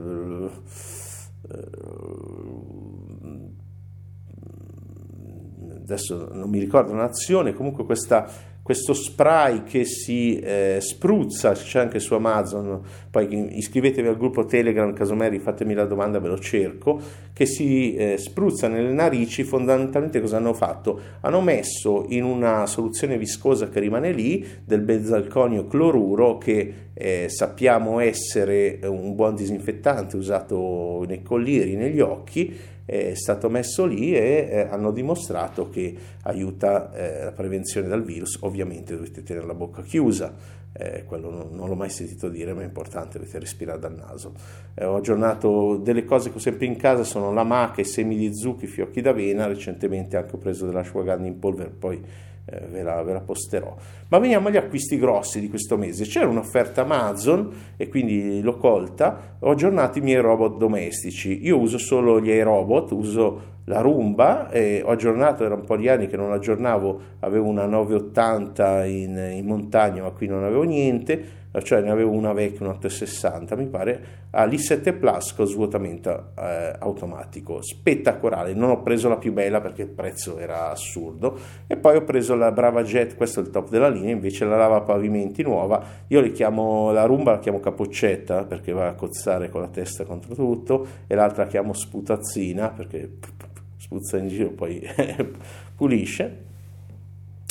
adesso 5.86 6.30
non 6.34 6.50
mi 6.50 6.60
ricordo 6.60 6.94
nazione, 6.94 7.54
comunque 7.54 7.86
questa 7.86 8.28
questo 8.66 8.96
spray 8.96 9.62
che 9.62 9.86
si 9.86 10.40
eh, 10.40 10.80
spruzza, 10.82 11.52
c'è 11.52 11.78
anche 11.78 12.00
su 12.00 12.16
Amazon, 12.16 12.82
poi 13.12 13.60
iscrivetevi 13.60 14.08
al 14.08 14.18
gruppo 14.18 14.46
Telegram, 14.46 14.92
casomai 14.92 15.38
fatemi 15.38 15.76
la 15.76 15.86
domanda, 15.86 16.18
ve 16.18 16.30
lo 16.30 16.40
cerco, 16.40 17.00
che 17.32 17.46
si 17.46 17.94
eh, 17.94 18.18
spruzza 18.18 18.68
nelle 18.68 18.92
narici, 18.92 19.44
fondamentalmente 19.44 20.20
cosa 20.20 20.38
hanno 20.38 20.56
fatto? 20.56 21.00
Hanno 21.22 21.42
messo 21.42 22.06
in 22.10 22.24
una 22.24 22.66
soluzione 22.66 23.20
viscosa 23.20 23.70
che 23.70 23.80
rimane 23.80 24.12
lì 24.12 24.44
del 24.66 24.82
benzalconio 24.82 25.68
cloruro 25.68 26.40
che 26.40 26.74
eh, 26.92 27.28
sappiamo 27.30 28.00
essere 28.00 28.80
un 28.82 29.14
buon 29.14 29.36
disinfettante 29.36 30.18
usato 30.18 31.06
nei 31.08 31.22
collieri, 31.22 31.76
negli 31.76 32.00
occhi, 32.00 32.74
è 32.86 33.16
stato 33.16 33.50
messo 33.50 33.86
lì 33.86 34.14
e 34.14 34.48
eh, 34.50 34.60
hanno 34.70 34.92
dimostrato 34.92 35.70
che 35.70 35.96
aiuta 36.24 36.94
eh, 36.94 37.24
la 37.26 37.32
prevenzione 37.32 37.88
dal 37.88 38.04
virus. 38.04 38.38
Ovviamente 38.42 38.96
dovete 38.96 39.24
tenere 39.24 39.46
la 39.46 39.56
bocca 39.56 39.82
chiusa, 39.82 40.34
eh, 40.72 41.04
quello 41.06 41.30
non, 41.30 41.50
non, 41.52 41.68
l'ho 41.68 41.76
mai 41.76 41.90
sentito 41.90 42.30
dire, 42.30 42.54
ma 42.54 42.62
è 42.62 42.66
importante, 42.66 43.18
dovete 43.18 43.40
respirare 43.40 43.80
dal 43.80 43.96
naso. 43.96 44.34
Eh, 44.76 44.86
ho 44.86 44.96
aggiornato 44.96 45.78
delle 45.78 46.04
cose 46.04 46.30
che 46.30 46.38
ho 46.38 46.40
sempre 46.40 46.66
in 46.66 46.76
casa, 46.76 47.04
sono 47.04 47.34
la 47.34 47.44
maca, 47.44 47.82
i 47.82 47.86
semi 47.86 48.18
di 48.18 48.36
zucchi, 48.36 48.66
i 48.66 48.68
fiocchi 48.68 49.02
d'avena, 49.02 49.48
recentemente 49.48 50.18
anche 50.18 50.36
ho 50.36 50.40
preso 50.40 50.66
dell'ashwagandha 50.66 51.28
in 51.28 51.40
polvere, 51.40 51.70
poi 51.70 52.04
eh, 52.46 52.68
ve, 52.70 52.84
la, 52.84 53.02
ve, 53.04 53.14
la, 53.14 53.22
posterò. 53.22 53.76
Ma 54.10 54.20
veniamo 54.20 54.48
agli 54.48 54.58
acquisti 54.58 54.98
grossi 54.98 55.40
di 55.40 55.50
questo 55.50 55.78
mese. 55.78 56.06
C'era 56.06 56.28
un'offerta 56.28 56.82
Amazon 56.82 57.52
e 57.76 57.88
quindi 57.88 58.42
l'ho 58.42 58.58
colta. 58.58 59.38
Ho 59.40 59.52
aggiornato 59.52 59.98
i 59.98 60.02
miei 60.02 60.22
robot 60.22 60.58
domestici. 60.58 61.44
Io 61.44 61.58
uso 61.58 61.78
solo 61.78 62.22
gli 62.22 62.30
iRobot, 62.30 62.92
uso 62.92 63.54
la 63.66 63.82
Rumba 63.82 64.50
e 64.52 64.82
ho 64.86 64.90
aggiornato, 64.92 65.44
era 65.44 65.56
un 65.56 65.64
po' 65.64 65.76
di 65.76 65.90
anni 65.90 66.08
che 66.08 66.18
non 66.18 66.32
aggiornavo, 66.32 67.00
avevo 67.22 67.48
una 67.48 67.66
980 67.66 68.86
in, 68.86 69.32
in 69.34 69.46
montagna 69.46 70.04
ma 70.04 70.12
qui 70.12 70.28
non 70.28 70.44
avevo 70.44 70.62
niente 70.62 71.44
cioè 71.62 71.82
ne 71.82 71.92
avevo 71.92 72.12
una 72.12 72.34
vecchia, 72.34 72.66
un 72.66 72.74
860 72.74 73.56
mi 73.56 73.68
pare, 73.68 74.06
ha 74.32 74.46
l'i7 74.46 74.98
Plus 74.98 75.34
con 75.34 75.46
svuotamento 75.46 76.32
eh, 76.38 76.76
automatico, 76.80 77.62
spettacolare, 77.62 78.54
non 78.54 78.70
ho 78.70 78.82
preso 78.82 79.08
la 79.08 79.18
più 79.18 79.32
bella 79.34 79.62
perché 79.62 79.84
il 79.84 79.90
prezzo 79.90 80.38
era 80.38 80.70
assurdo. 80.70 81.38
E 81.68 81.78
poi 81.78 81.98
ho 81.98 82.04
preso 82.04 82.36
la 82.36 82.52
Brava 82.52 82.84
Jet, 82.84 83.16
questo 83.16 83.40
è 83.40 83.44
il 83.44 83.50
top 83.50 83.70
della 83.70 83.90
linea, 83.90 84.12
invece 84.12 84.46
la 84.46 84.58
lava 84.58 84.82
pavimenti 84.82 85.44
nuova, 85.44 85.84
io 86.08 86.22
le 86.22 86.32
chiamo 86.32 86.92
la 86.92 87.06
rumba, 87.06 87.32
la 87.32 87.40
chiamo 87.40 87.60
capoccetta 87.60 88.44
perché 88.44 88.72
va 88.72 88.88
a 88.88 88.94
cozzare 88.94 89.50
con 89.50 89.62
la 89.62 89.68
testa 89.68 90.04
contro 90.04 90.36
tutto 90.36 90.88
e 91.08 91.16
l'altra 91.16 91.44
la 91.44 91.50
chiamo 91.50 91.74
sputazzina 91.74 92.70
perché 92.70 93.18
spuzza 93.78 94.18
in 94.18 94.28
giro 94.28 94.50
poi 94.50 94.82
pulisce 95.76 96.54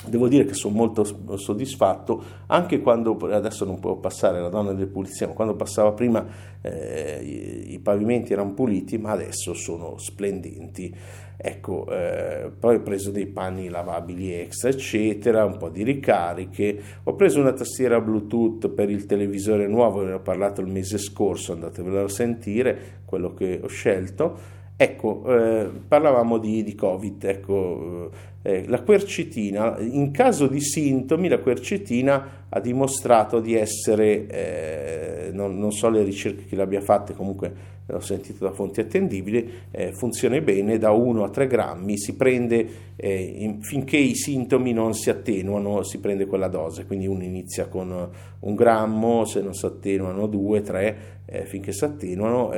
Devo 0.06 0.28
dire 0.28 0.44
che 0.44 0.54
sono 0.54 0.74
molto 0.74 1.04
soddisfatto 1.36 2.22
anche 2.46 2.80
quando, 2.80 3.16
adesso 3.30 3.64
non 3.64 3.80
può 3.80 3.96
passare 3.96 4.40
la 4.40 4.48
donna 4.48 4.72
delle 4.72 4.86
pulizie, 4.86 5.26
ma 5.26 5.32
quando 5.32 5.54
passava 5.54 5.92
prima 5.92 6.26
eh, 6.60 7.20
i, 7.22 7.72
i, 7.72 7.78
pavimenti 7.78 8.32
erano 8.32 8.52
puliti, 8.52 8.98
ma 8.98 9.12
adesso 9.12 9.54
sono 9.54 9.96
splendenti. 9.98 10.94
Ecco, 11.36 11.86
eh, 11.90 12.50
poi 12.58 12.76
ho 12.76 12.82
preso 12.82 13.10
dei 13.10 13.26
panni 13.26 13.68
lavabili 13.68 14.32
extra, 14.32 14.70
eccetera, 14.70 15.44
un 15.44 15.56
po' 15.56 15.68
di 15.68 15.82
ricariche. 15.82 16.80
Ho 17.04 17.14
preso 17.14 17.40
una 17.40 17.52
tastiera 17.52 18.00
Bluetooth 18.00 18.68
per 18.68 18.90
il 18.90 19.06
televisore 19.06 19.66
nuovo, 19.66 20.02
ne 20.02 20.12
ho 20.12 20.20
parlato 20.20 20.60
il 20.60 20.68
mese 20.68 20.98
scorso, 20.98 21.52
andatevelo 21.52 22.04
a 22.04 22.08
sentire, 22.08 23.00
quello 23.04 23.34
che 23.34 23.60
ho 23.62 23.68
scelto. 23.68 24.62
Ecco, 24.76 25.22
eh, 25.26 25.70
parlavamo 25.86 26.38
di, 26.38 26.64
di 26.64 26.74
Covid, 26.74 27.22
ecco, 27.22 28.10
eh, 28.42 28.66
la 28.66 28.82
quercetina, 28.82 29.78
in 29.78 30.10
caso 30.10 30.48
di 30.48 30.60
sintomi, 30.60 31.28
la 31.28 31.38
quercetina 31.38 32.46
ha 32.48 32.58
dimostrato 32.58 33.38
di 33.38 33.54
essere, 33.54 34.26
eh, 34.26 35.30
non, 35.32 35.56
non, 35.58 35.70
so 35.70 35.88
le 35.88 36.02
ricerche 36.02 36.46
che 36.46 36.56
l'abbia 36.56 36.80
fatte, 36.80 37.14
comunque 37.14 37.72
l'ho 37.86 38.00
sentito 38.00 38.44
da 38.44 38.50
fonti 38.50 38.80
attendibili, 38.80 39.48
eh, 39.70 39.92
funziona 39.92 40.40
bene, 40.40 40.76
da 40.76 40.90
1 40.90 41.22
a 41.22 41.30
3 41.30 41.46
grammi 41.46 41.96
si 41.96 42.16
prende, 42.16 42.66
eh, 42.96 43.22
in, 43.22 43.62
finché 43.62 43.96
i 43.96 44.16
sintomi 44.16 44.72
non 44.72 44.92
si 44.94 45.08
attenuano, 45.08 45.84
si 45.84 46.00
prende 46.00 46.26
quella 46.26 46.48
dose, 46.48 46.84
quindi 46.84 47.06
uno 47.06 47.22
inizia 47.22 47.68
con 47.68 48.10
un 48.40 48.54
grammo, 48.56 49.24
se 49.24 49.40
non 49.40 49.54
si 49.54 49.66
attenuano 49.66 50.26
2, 50.26 50.60
3, 50.62 50.96
eh, 51.26 51.44
finché 51.44 51.70
si 51.72 51.84
attenuano, 51.84 52.50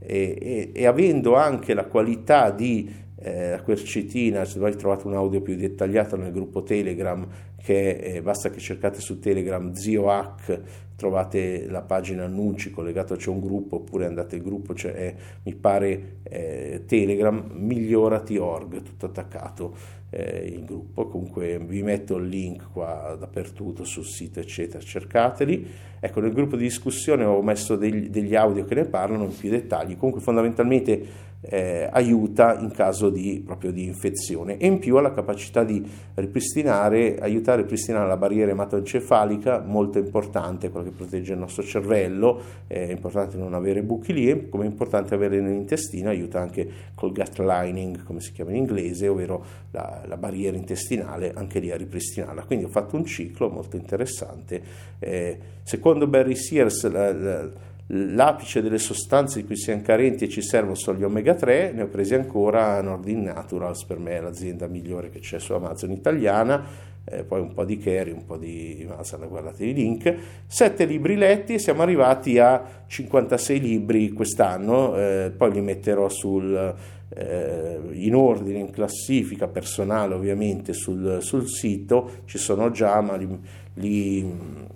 eh, 0.00 0.36
e, 0.40 0.70
e, 0.74 0.86
avendo 0.86 1.36
anche 1.36 1.74
la 1.74 1.84
qualità 1.84 2.50
di 2.50 2.90
eh, 3.22 3.60
quercetina, 3.62 4.44
se 4.44 4.58
voi 4.58 4.74
trovate 4.76 5.06
un 5.06 5.14
audio 5.14 5.42
più 5.42 5.54
dettagliato 5.54 6.16
nel 6.16 6.32
gruppo 6.32 6.62
Telegram, 6.62 7.26
che 7.62 7.90
eh, 7.90 8.22
basta 8.22 8.50
che 8.50 8.58
cercate 8.58 9.00
su 9.00 9.18
Telegram 9.18 9.72
Zio 9.74 10.10
Hack, 10.10 10.60
trovate 11.00 11.66
la 11.66 11.80
pagina 11.80 12.24
annunci 12.24 12.70
collegato, 12.70 13.16
c'è 13.16 13.30
un 13.30 13.40
gruppo, 13.40 13.76
oppure 13.76 14.04
andate 14.04 14.36
al 14.36 14.42
gruppo, 14.42 14.74
c'è, 14.74 14.92
eh, 14.94 15.14
mi 15.44 15.54
pare 15.54 16.18
eh, 16.24 16.82
Telegram, 16.86 17.42
migliorati.org, 17.54 18.82
tutto 18.82 19.06
attaccato 19.06 19.74
eh, 20.10 20.44
il 20.46 20.64
gruppo, 20.66 21.06
comunque 21.08 21.58
vi 21.58 21.82
metto 21.82 22.16
il 22.16 22.28
link 22.28 22.70
qua 22.70 23.16
dappertutto 23.18 23.84
sul 23.84 24.04
sito 24.04 24.40
eccetera, 24.40 24.78
cercateli. 24.82 25.66
Ecco, 26.00 26.20
nel 26.20 26.32
gruppo 26.32 26.56
di 26.56 26.64
discussione 26.64 27.24
ho 27.24 27.40
messo 27.40 27.76
degli, 27.76 28.10
degli 28.10 28.34
audio 28.34 28.64
che 28.66 28.74
ne 28.74 28.84
parlano 28.84 29.24
in 29.24 29.34
più 29.34 29.48
dettagli, 29.48 29.96
comunque 29.96 30.20
fondamentalmente 30.20 31.28
eh, 31.42 31.88
aiuta 31.90 32.58
in 32.58 32.70
caso 32.70 33.08
di, 33.08 33.42
proprio 33.44 33.70
di 33.72 33.84
infezione. 33.84 34.58
E 34.58 34.66
in 34.66 34.78
più 34.78 34.96
ha 34.96 35.00
la 35.00 35.12
capacità 35.12 35.64
di 35.64 35.82
ripristinare, 36.14 37.18
aiutare 37.18 37.60
a 37.60 37.62
ripristinare 37.62 38.06
la 38.06 38.16
barriera 38.16 38.50
ematoencefalica, 38.50 39.60
molto 39.60 39.98
importante, 39.98 40.70
quella 40.70 40.86
protegge 40.90 41.32
il 41.32 41.38
nostro 41.38 41.62
cervello, 41.62 42.42
è 42.66 42.78
importante 42.90 43.36
non 43.36 43.54
avere 43.54 43.82
buchi 43.82 44.12
lì, 44.12 44.48
come 44.48 44.64
è 44.64 44.66
importante 44.66 45.14
avere 45.14 45.40
nell'intestino, 45.40 46.08
aiuta 46.08 46.40
anche 46.40 46.68
col 46.94 47.12
gut 47.12 47.38
lining, 47.38 48.02
come 48.04 48.20
si 48.20 48.32
chiama 48.32 48.50
in 48.50 48.56
inglese, 48.56 49.08
ovvero 49.08 49.44
la, 49.70 50.02
la 50.06 50.16
barriera 50.16 50.56
intestinale, 50.56 51.32
anche 51.34 51.58
lì 51.58 51.70
a 51.70 51.76
ripristinarla. 51.76 52.44
Quindi 52.44 52.64
ho 52.64 52.70
fatto 52.70 52.96
un 52.96 53.04
ciclo 53.04 53.48
molto 53.48 53.76
interessante. 53.76 54.62
Eh, 54.98 55.38
secondo 55.62 56.06
Barry 56.06 56.34
Sears, 56.34 56.90
la, 56.90 57.12
la, 57.12 57.68
L'apice 57.92 58.62
delle 58.62 58.78
sostanze 58.78 59.40
di 59.40 59.46
cui 59.46 59.56
siamo 59.56 59.82
carenti 59.82 60.22
e 60.22 60.28
ci 60.28 60.42
servono 60.42 60.76
sono 60.76 60.96
gli 60.96 61.02
omega 61.02 61.34
3, 61.34 61.72
ne 61.72 61.82
ho 61.82 61.86
presi 61.88 62.14
ancora 62.14 62.80
Nordin 62.80 63.22
Naturals, 63.22 63.84
per 63.84 63.98
me 63.98 64.12
è 64.12 64.20
l'azienda 64.20 64.68
migliore 64.68 65.10
che 65.10 65.18
c'è 65.18 65.40
su 65.40 65.54
Amazon 65.54 65.90
italiana, 65.90 66.64
eh, 67.04 67.24
poi 67.24 67.40
un 67.40 67.52
po' 67.52 67.64
di 67.64 67.78
Kerry, 67.78 68.10
un 68.10 68.24
po' 68.24 68.36
di 68.36 68.86
Amazon, 68.88 69.26
guardate 69.28 69.64
i 69.64 69.74
link. 69.74 70.14
Sette 70.46 70.84
libri 70.84 71.16
letti 71.16 71.54
e 71.54 71.58
siamo 71.58 71.82
arrivati 71.82 72.38
a 72.38 72.82
56 72.86 73.60
libri 73.60 74.10
quest'anno, 74.12 74.96
eh, 74.96 75.32
poi 75.36 75.52
li 75.52 75.60
metterò 75.60 76.08
sul, 76.08 76.74
eh, 77.08 77.78
in 77.92 78.14
ordine, 78.14 78.58
in 78.58 78.70
classifica 78.70 79.48
personale 79.48 80.14
ovviamente 80.14 80.72
sul, 80.72 81.18
sul 81.20 81.48
sito, 81.48 82.22
ci 82.26 82.38
sono 82.38 82.70
già, 82.70 83.00
ma 83.00 83.16
li, 83.16 83.38
li 83.74 84.68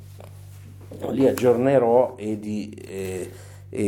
li 1.10 1.26
aggiornerò 1.26 2.14
e, 2.16 2.38
di, 2.38 2.70
e, 2.70 3.30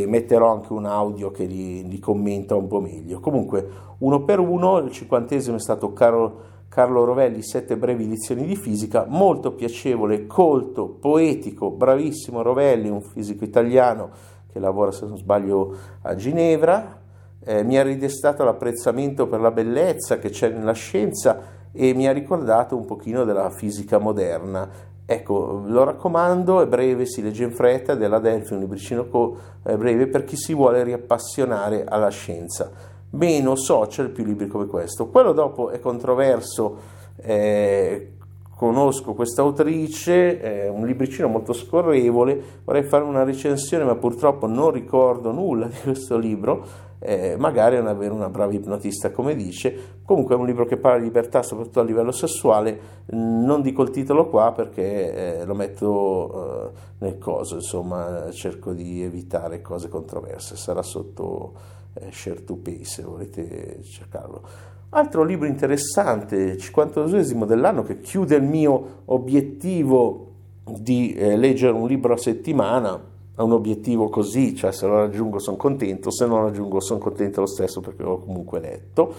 metterò 0.05 0.53
anche 0.53 0.73
un 0.73 0.85
audio 0.85 1.31
che 1.31 1.45
li, 1.45 1.87
li, 1.87 1.99
commenta 1.99 2.55
un 2.55 2.67
po' 2.67 2.81
meglio. 2.81 3.19
Comunque, 3.19 3.67
uno 3.99 4.23
per 4.23 4.39
uno, 4.39 4.77
il 4.79 4.91
cinquantesimo 4.91 5.55
è 5.55 5.59
stato 5.59 5.93
Carlo, 5.93 6.55
Carlo 6.77 7.05
Rovelli, 7.05 7.41
sette 7.41 7.75
brevi 7.75 8.07
lezioni 8.07 8.45
di 8.45 8.55
fisica, 8.55 9.07
molto 9.07 9.53
piacevole, 9.53 10.27
colto, 10.27 10.87
poetico, 10.87 11.71
bravissimo 11.71 12.43
Rovelli, 12.43 12.87
un 12.87 13.01
fisico 13.01 13.43
italiano 13.43 14.11
che 14.53 14.59
lavora, 14.59 14.91
se 14.91 15.07
non 15.07 15.17
sbaglio, 15.17 15.75
a 16.03 16.13
Ginevra. 16.13 16.99
Eh, 17.43 17.63
mi 17.63 17.79
ha 17.79 17.81
ridestato 17.81 18.43
l'apprezzamento 18.43 19.25
per 19.25 19.39
la 19.39 19.49
bellezza 19.49 20.19
che 20.19 20.29
c'è 20.29 20.49
nella 20.49 20.73
scienza 20.73 21.41
e 21.71 21.95
mi 21.95 22.07
ha 22.07 22.11
ricordato 22.11 22.75
un 22.75 22.85
pochino 22.85 23.23
della 23.23 23.49
fisica 23.49 23.97
moderna. 23.97 24.69
Ecco, 25.03 25.63
lo 25.65 25.83
raccomando, 25.83 26.61
è 26.61 26.67
breve, 26.67 27.07
si 27.07 27.23
legge 27.23 27.43
in 27.43 27.53
fretta, 27.53 27.95
della 27.95 28.19
Delphi, 28.19 28.53
un 28.53 28.59
libricino 28.59 29.07
co- 29.07 29.35
breve 29.63 30.05
per 30.05 30.25
chi 30.25 30.35
si 30.35 30.53
vuole 30.53 30.83
riappassionare 30.83 31.85
alla 31.85 32.09
scienza. 32.09 32.96
Meno 33.11 33.55
social, 33.55 34.09
più 34.09 34.23
libri 34.25 34.47
come 34.47 34.65
questo. 34.65 35.07
Quello 35.07 35.31
dopo 35.31 35.69
è 35.69 35.79
controverso, 35.79 36.77
eh, 37.17 38.13
conosco 38.57 39.13
questa 39.13 39.43
autrice, 39.43 40.39
è 40.39 40.67
un 40.67 40.85
libricino 40.85 41.27
molto 41.27 41.53
scorrevole, 41.53 42.41
vorrei 42.63 42.83
fare 42.83 43.03
una 43.03 43.23
recensione 43.23 43.83
ma 43.83 43.95
purtroppo 43.95 44.47
non 44.47 44.71
ricordo 44.71 45.31
nulla 45.31 45.67
di 45.67 45.77
questo 45.83 46.17
libro, 46.17 46.65
eh, 46.99 47.35
magari 47.37 47.77
avere 47.77 48.11
una 48.11 48.29
brava 48.29 48.51
ipnotista 48.53 49.11
come 49.11 49.35
dice, 49.35 49.99
comunque 50.03 50.33
è 50.33 50.37
un 50.39 50.47
libro 50.47 50.65
che 50.65 50.77
parla 50.77 50.97
di 50.97 51.05
libertà 51.05 51.43
soprattutto 51.43 51.81
a 51.81 51.83
livello 51.83 52.11
sessuale, 52.11 52.79
non 53.11 53.61
dico 53.61 53.83
il 53.83 53.91
titolo 53.91 54.27
qua 54.27 54.51
perché 54.51 55.41
eh, 55.41 55.45
lo 55.45 55.53
metto 55.53 56.33
eh, 56.33 56.71
nel 56.99 57.19
coso, 57.19 57.55
insomma 57.55 58.31
cerco 58.31 58.73
di 58.73 59.03
evitare 59.03 59.61
cose 59.61 59.87
controverse, 59.87 60.55
sarà 60.55 60.81
sotto 60.81 61.53
eh, 61.53 61.76
Share 62.11 62.43
to 62.43 62.55
Pay 62.55 62.83
se 62.83 63.03
volete 63.03 63.81
cercarlo. 63.83 64.41
Altro 64.89 65.23
libro 65.23 65.47
interessante, 65.47 66.55
52esimo 66.55 67.45
dell'anno, 67.45 67.83
che 67.83 67.99
chiude 67.99 68.35
il 68.35 68.43
mio 68.43 69.01
obiettivo 69.05 70.31
di 70.63 71.13
eh, 71.13 71.35
leggere 71.35 71.73
un 71.73 71.87
libro 71.87 72.13
a 72.13 72.17
settimana, 72.17 73.01
è 73.35 73.41
un 73.41 73.51
obiettivo 73.51 74.09
così, 74.09 74.55
cioè 74.55 74.71
se 74.71 74.87
lo 74.87 74.95
raggiungo 74.95 75.39
sono 75.39 75.57
contento, 75.57 76.09
se 76.09 76.25
non 76.25 76.39
lo 76.39 76.45
raggiungo 76.45 76.79
sono 76.79 76.99
contento 76.99 77.41
lo 77.41 77.47
stesso 77.47 77.81
perché 77.81 78.03
l'ho 78.03 78.19
comunque 78.19 78.59
letto 78.59 79.13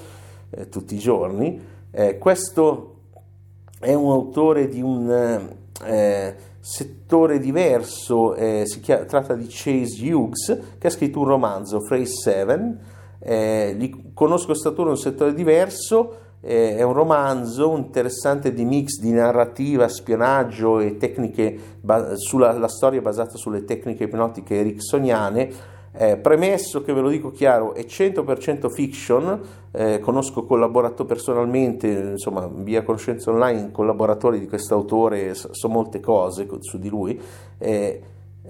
eh, 0.50 0.68
tutti 0.68 0.94
i 0.94 0.98
giorni. 0.98 1.60
Eh, 1.90 2.18
questo 2.18 2.94
è 3.78 3.94
un 3.94 4.10
autore 4.10 4.68
di 4.68 4.82
un 4.82 5.56
eh, 5.84 6.34
settore 6.60 7.38
diverso, 7.38 8.34
eh, 8.34 8.64
si 8.66 8.80
chiama, 8.80 9.04
tratta 9.04 9.34
di 9.34 9.46
Chase 9.48 10.12
Hughes 10.12 10.60
che 10.78 10.86
ha 10.86 10.90
scritto 10.90 11.20
un 11.20 11.26
romanzo, 11.26 11.78
Phrase 11.78 12.12
7, 12.22 12.78
eh, 13.20 13.74
li, 13.76 14.12
conosco 14.14 14.52
in 14.52 14.86
un 14.88 14.96
settore 14.96 15.34
diverso, 15.34 16.26
eh, 16.40 16.76
è 16.76 16.82
un 16.82 16.92
romanzo 16.92 17.76
interessante 17.76 18.52
di 18.52 18.64
mix 18.64 19.00
di 19.00 19.10
narrativa, 19.10 19.88
spionaggio 19.88 20.78
e 20.80 20.96
tecniche, 20.96 21.58
ba- 21.80 22.16
sulla, 22.16 22.52
la 22.52 22.68
storia 22.68 23.00
basata 23.00 23.36
sulle 23.36 23.64
tecniche 23.64 24.04
ipnotiche 24.04 24.60
ericksoniane. 24.60 25.76
Eh, 26.00 26.16
premesso 26.16 26.82
che 26.82 26.92
ve 26.92 27.00
lo 27.00 27.08
dico 27.08 27.32
chiaro, 27.32 27.74
è 27.74 27.84
100% 27.84 28.68
fiction, 28.68 29.40
eh, 29.72 29.98
conosco 29.98 30.44
collaborato 30.44 31.04
personalmente, 31.04 31.88
insomma, 31.88 32.48
via 32.48 32.84
conoscenza 32.84 33.32
online, 33.32 33.72
collaboratori 33.72 34.38
di 34.38 34.46
questo 34.46 34.74
autore, 34.74 35.34
so, 35.34 35.48
so 35.50 35.68
molte 35.68 35.98
cose 35.98 36.46
su 36.60 36.78
di 36.78 36.88
lui. 36.88 37.20
Eh, 37.58 38.00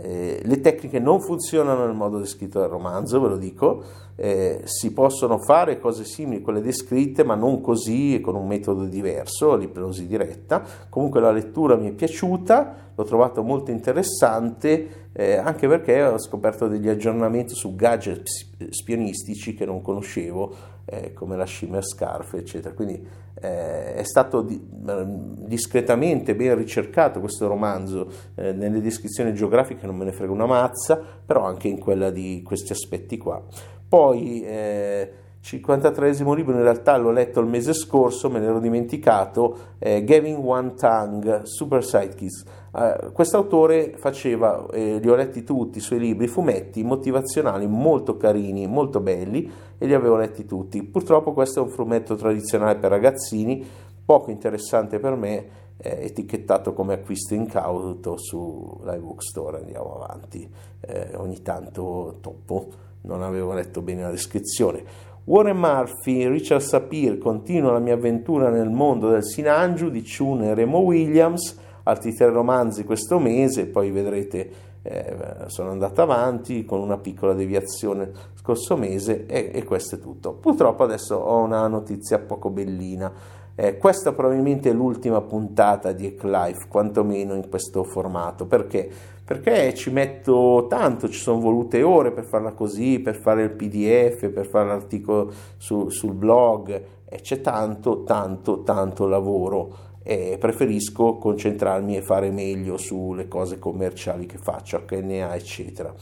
eh, 0.01 0.41
le 0.45 0.61
tecniche 0.61 1.01
non 1.01 1.21
funzionano 1.21 1.85
nel 1.85 1.95
modo 1.95 2.19
descritto 2.19 2.61
dal 2.61 2.69
romanzo, 2.69 3.21
ve 3.21 3.29
lo 3.29 3.37
dico, 3.37 3.83
eh, 4.15 4.61
si 4.65 4.93
possono 4.93 5.39
fare 5.39 5.79
cose 5.79 6.05
simili 6.05 6.41
a 6.41 6.43
quelle 6.43 6.61
descritte, 6.61 7.25
ma 7.25 7.35
non 7.35 7.61
così 7.61 8.15
e 8.15 8.21
con 8.21 8.37
un 8.37 8.47
metodo 8.47 8.85
diverso, 8.85 9.57
l'ipnosi 9.57 10.07
diretta. 10.07 10.63
Comunque 10.89 11.21
la 11.21 11.33
lettura 11.33 11.77
mi 11.77 11.89
è 11.89 11.93
piaciuta, 11.93 12.93
l'ho 12.95 13.05
trovato 13.05 13.43
molto 13.43 13.71
interessante, 13.71 15.09
eh, 15.13 15.37
anche 15.37 15.67
perché 15.67 16.03
ho 16.03 16.19
scoperto 16.19 16.69
degli 16.69 16.89
aggiornamenti 16.89 17.55
su 17.55 17.75
gadget 17.75 18.23
spionistici 18.71 19.55
che 19.55 19.65
non 19.65 19.83
conoscevo, 19.83 20.77
eh, 20.91 21.13
come 21.13 21.37
la 21.37 21.47
Shimmer 21.47 21.85
Scarf, 21.85 22.35
eccetera. 22.35 22.75
Quindi 22.75 23.07
eh, 23.41 23.95
è 23.95 24.03
stato 24.05 24.43
di, 24.43 24.61
discretamente 24.65 26.35
ben 26.35 26.57
ricercato 26.57 27.21
questo 27.21 27.47
romanzo 27.47 28.11
eh, 28.35 28.53
nelle 28.53 28.81
descrizioni 28.81 29.35
geografiche, 29.35 29.87
non 29.87 29.97
me 29.97 30.05
ne 30.05 30.13
frega 30.13 30.33
una 30.33 30.47
mazza, 30.47 30.97
però 31.25 31.45
anche 31.45 31.69
in 31.69 31.79
quella 31.79 32.11
di 32.11 32.43
questi 32.45 32.73
aspetti 32.73 33.19
qua. 33.19 33.43
Poi 33.89 34.43
eh, 34.43 35.13
53 35.41 36.11
libro 36.35 36.55
in 36.55 36.63
realtà 36.63 36.97
l'ho 36.97 37.11
letto 37.11 37.41
il 37.41 37.47
mese 37.47 37.73
scorso, 37.73 38.29
me 38.29 38.39
ne 38.41 38.47
ero 38.47 38.61
dimenticato, 38.61 39.57
eh, 39.79 40.05
Gavin 40.05 40.41
One 40.45 40.75
Tongue, 40.75 41.43
Super 41.45 41.85
Sidekicks. 41.85 42.45
Eh, 42.79 43.11
Quest'autore 43.13 43.95
faceva, 43.97 44.67
eh, 44.71 44.99
li 45.01 45.09
ho 45.09 45.17
letti 45.17 45.43
tutti 45.43 45.79
i 45.79 45.81
suoi 45.81 45.99
libri, 45.99 46.29
fumetti 46.29 46.85
motivazionali 46.85 47.67
molto 47.67 48.17
carini, 48.17 48.69
molto 48.69 49.01
belli 49.01 49.51
e 49.77 49.87
li 49.87 49.95
avevo 49.95 50.17
letti 50.17 50.45
tutti. 50.45 50.85
Purtroppo 50.85 51.33
questo 51.33 51.59
è 51.59 51.63
un 51.63 51.71
fumetto 51.71 52.15
tradizionale 52.15 52.77
per 52.77 52.91
ragazzini, 52.91 53.67
poco 54.05 54.31
interessante 54.31 55.01
per 55.01 55.17
me, 55.17 55.49
eh, 55.77 56.05
etichettato 56.05 56.73
come 56.73 56.95
acquisto 56.95 57.35
incauto 57.35 58.17
su 58.17 58.79
Live 58.85 59.01
Bookstore, 59.01 59.59
andiamo 59.59 60.01
avanti, 60.01 60.49
eh, 60.81 61.11
ogni 61.17 61.43
tanto 61.43 62.19
toppo, 62.21 62.69
non 63.03 63.23
avevo 63.23 63.53
letto 63.55 63.83
bene 63.83 64.03
la 64.03 64.11
descrizione. 64.11 65.07
Warren 65.25 65.59
Murphy, 65.59 66.27
Richard 66.27 66.63
Sapir, 66.63 67.19
continua 67.19 67.73
la 67.73 67.81
mia 67.81 67.95
avventura 67.95 68.49
nel 68.49 68.71
mondo 68.71 69.11
del 69.11 69.25
Sinangiu 69.25 69.91
di 69.91 70.03
Chun 70.03 70.43
e 70.43 70.55
Remo 70.55 70.79
Williams, 70.79 71.67
altri 71.89 72.15
tre 72.15 72.29
romanzi 72.31 72.85
questo 72.85 73.19
mese, 73.19 73.67
poi 73.67 73.91
vedrete 73.91 74.67
eh, 74.83 75.17
sono 75.47 75.71
andato 75.71 76.03
avanti 76.03 76.65
con 76.65 76.81
una 76.81 76.99
piccola 76.99 77.35
deviazione 77.35 78.11
scorso 78.35 78.77
mese 78.77 79.27
e, 79.27 79.51
e, 79.53 79.65
questo 79.65 79.97
è 79.97 79.99
tutto. 79.99 80.35
Purtroppo 80.35 80.85
adesso 80.85 81.17
ho 81.17 81.43
una 81.43 81.67
notizia 81.67 82.19
poco 82.19 82.51
bellina. 82.51 83.13
Eh, 83.55 83.77
questa 83.77 84.13
probabilmente 84.13 84.71
è 84.71 84.73
l'ultima 84.73 85.21
puntata 85.21 85.93
di 85.93 86.07
Hack 86.07 86.23
Life, 86.23 86.69
quantomeno 86.69 87.35
in 87.35 87.49
questo 87.49 87.83
formato. 87.83 88.47
Perché? 88.47 88.89
Perché 89.25 89.75
ci 89.75 89.91
metto 89.91 90.67
tanto, 90.71 91.09
ci 91.09 91.19
sono 91.19 91.41
volute 91.41 91.83
ore 91.83 92.13
per 92.13 92.25
farla 92.25 92.53
così, 92.53 93.01
per 93.01 93.17
fare 93.17 93.43
il 93.43 93.51
PDF, 93.51 94.31
per 94.31 94.49
fare 94.49 94.69
l'articolo 94.69 95.31
su, 95.57 95.91
sul 95.91 96.15
blog, 96.15 96.83
e 97.05 97.21
c'è 97.21 97.41
tanto, 97.41 98.05
tanto, 98.05 98.63
tanto 98.63 99.07
lavoro 99.07 99.88
e 100.09 100.39
preferisco 100.39 101.19
concentrarmi 101.19 101.99
e 101.99 102.01
fare 102.01 102.31
meglio 102.31 102.79
sulle 102.79 103.29
cose 103.29 103.59
commerciali 103.59 104.25
che 104.25 104.39
faccio, 104.39 104.83
HNA 104.89 105.35
eccetera. 105.35 105.93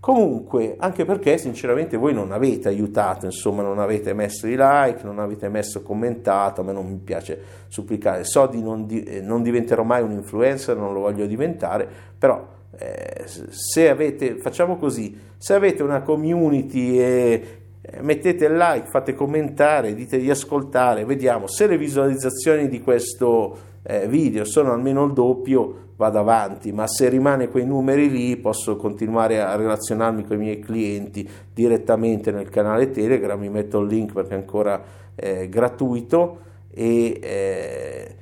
Comunque, 0.00 0.74
anche 0.76 1.04
perché 1.04 1.38
sinceramente 1.38 1.96
voi 1.96 2.12
non 2.12 2.32
avete 2.32 2.66
aiutato, 2.66 3.26
insomma, 3.26 3.62
non 3.62 3.78
avete 3.78 4.12
messo 4.12 4.48
i 4.48 4.56
like, 4.58 5.04
non 5.04 5.20
avete 5.20 5.48
messo 5.48 5.82
commentato, 5.82 6.62
a 6.62 6.64
me 6.64 6.72
non 6.72 6.84
mi 6.86 6.98
piace 6.98 7.40
supplicare, 7.68 8.24
so 8.24 8.48
di 8.48 8.60
non, 8.60 8.86
di, 8.86 9.04
eh, 9.04 9.20
non 9.20 9.44
diventerò 9.44 9.84
mai 9.84 10.02
un 10.02 10.10
influencer, 10.10 10.76
non 10.76 10.92
lo 10.92 10.98
voglio 10.98 11.24
diventare, 11.24 11.88
però 12.18 12.44
eh, 12.76 13.24
se 13.26 13.88
avete, 13.88 14.36
facciamo 14.38 14.76
così, 14.76 15.16
se 15.38 15.54
avete 15.54 15.84
una 15.84 16.02
community 16.02 16.98
e 16.98 17.04
eh, 17.04 17.63
mettete 18.00 18.46
il 18.46 18.56
like, 18.56 18.86
fate 18.88 19.14
commentare, 19.14 19.94
dite 19.94 20.18
di 20.18 20.30
ascoltare, 20.30 21.04
vediamo 21.04 21.46
se 21.46 21.66
le 21.66 21.76
visualizzazioni 21.76 22.68
di 22.68 22.80
questo 22.80 23.72
eh, 23.82 24.08
video 24.08 24.44
sono 24.44 24.72
almeno 24.72 25.04
il 25.04 25.12
doppio, 25.12 25.82
vado 25.96 26.18
avanti, 26.18 26.72
ma 26.72 26.86
se 26.86 27.08
rimane 27.08 27.48
quei 27.48 27.66
numeri 27.66 28.10
lì 28.10 28.36
posso 28.36 28.76
continuare 28.76 29.40
a 29.40 29.54
relazionarmi 29.54 30.24
con 30.24 30.36
i 30.36 30.40
miei 30.40 30.58
clienti 30.58 31.28
direttamente 31.52 32.32
nel 32.32 32.48
canale 32.48 32.90
Telegram, 32.90 33.38
mi 33.38 33.50
metto 33.50 33.80
il 33.80 33.88
link 33.88 34.12
perché 34.12 34.34
è 34.34 34.38
ancora 34.38 34.82
eh, 35.14 35.48
gratuito. 35.48 36.40
E, 36.76 37.20
eh, 37.22 38.14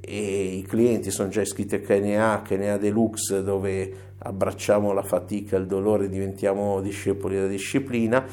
e, 0.00 0.42
i 0.58 0.62
clienti 0.62 1.10
sono 1.10 1.30
già 1.30 1.40
iscritti 1.40 1.76
a 1.76 1.80
KNA, 1.80 2.42
KNA 2.44 2.76
Deluxe 2.76 3.42
dove 3.42 4.03
abbracciamo 4.18 4.92
la 4.92 5.02
fatica, 5.02 5.56
il 5.56 5.66
dolore, 5.66 6.08
diventiamo 6.08 6.80
discepoli 6.80 7.34
della 7.34 7.48
disciplina, 7.48 8.24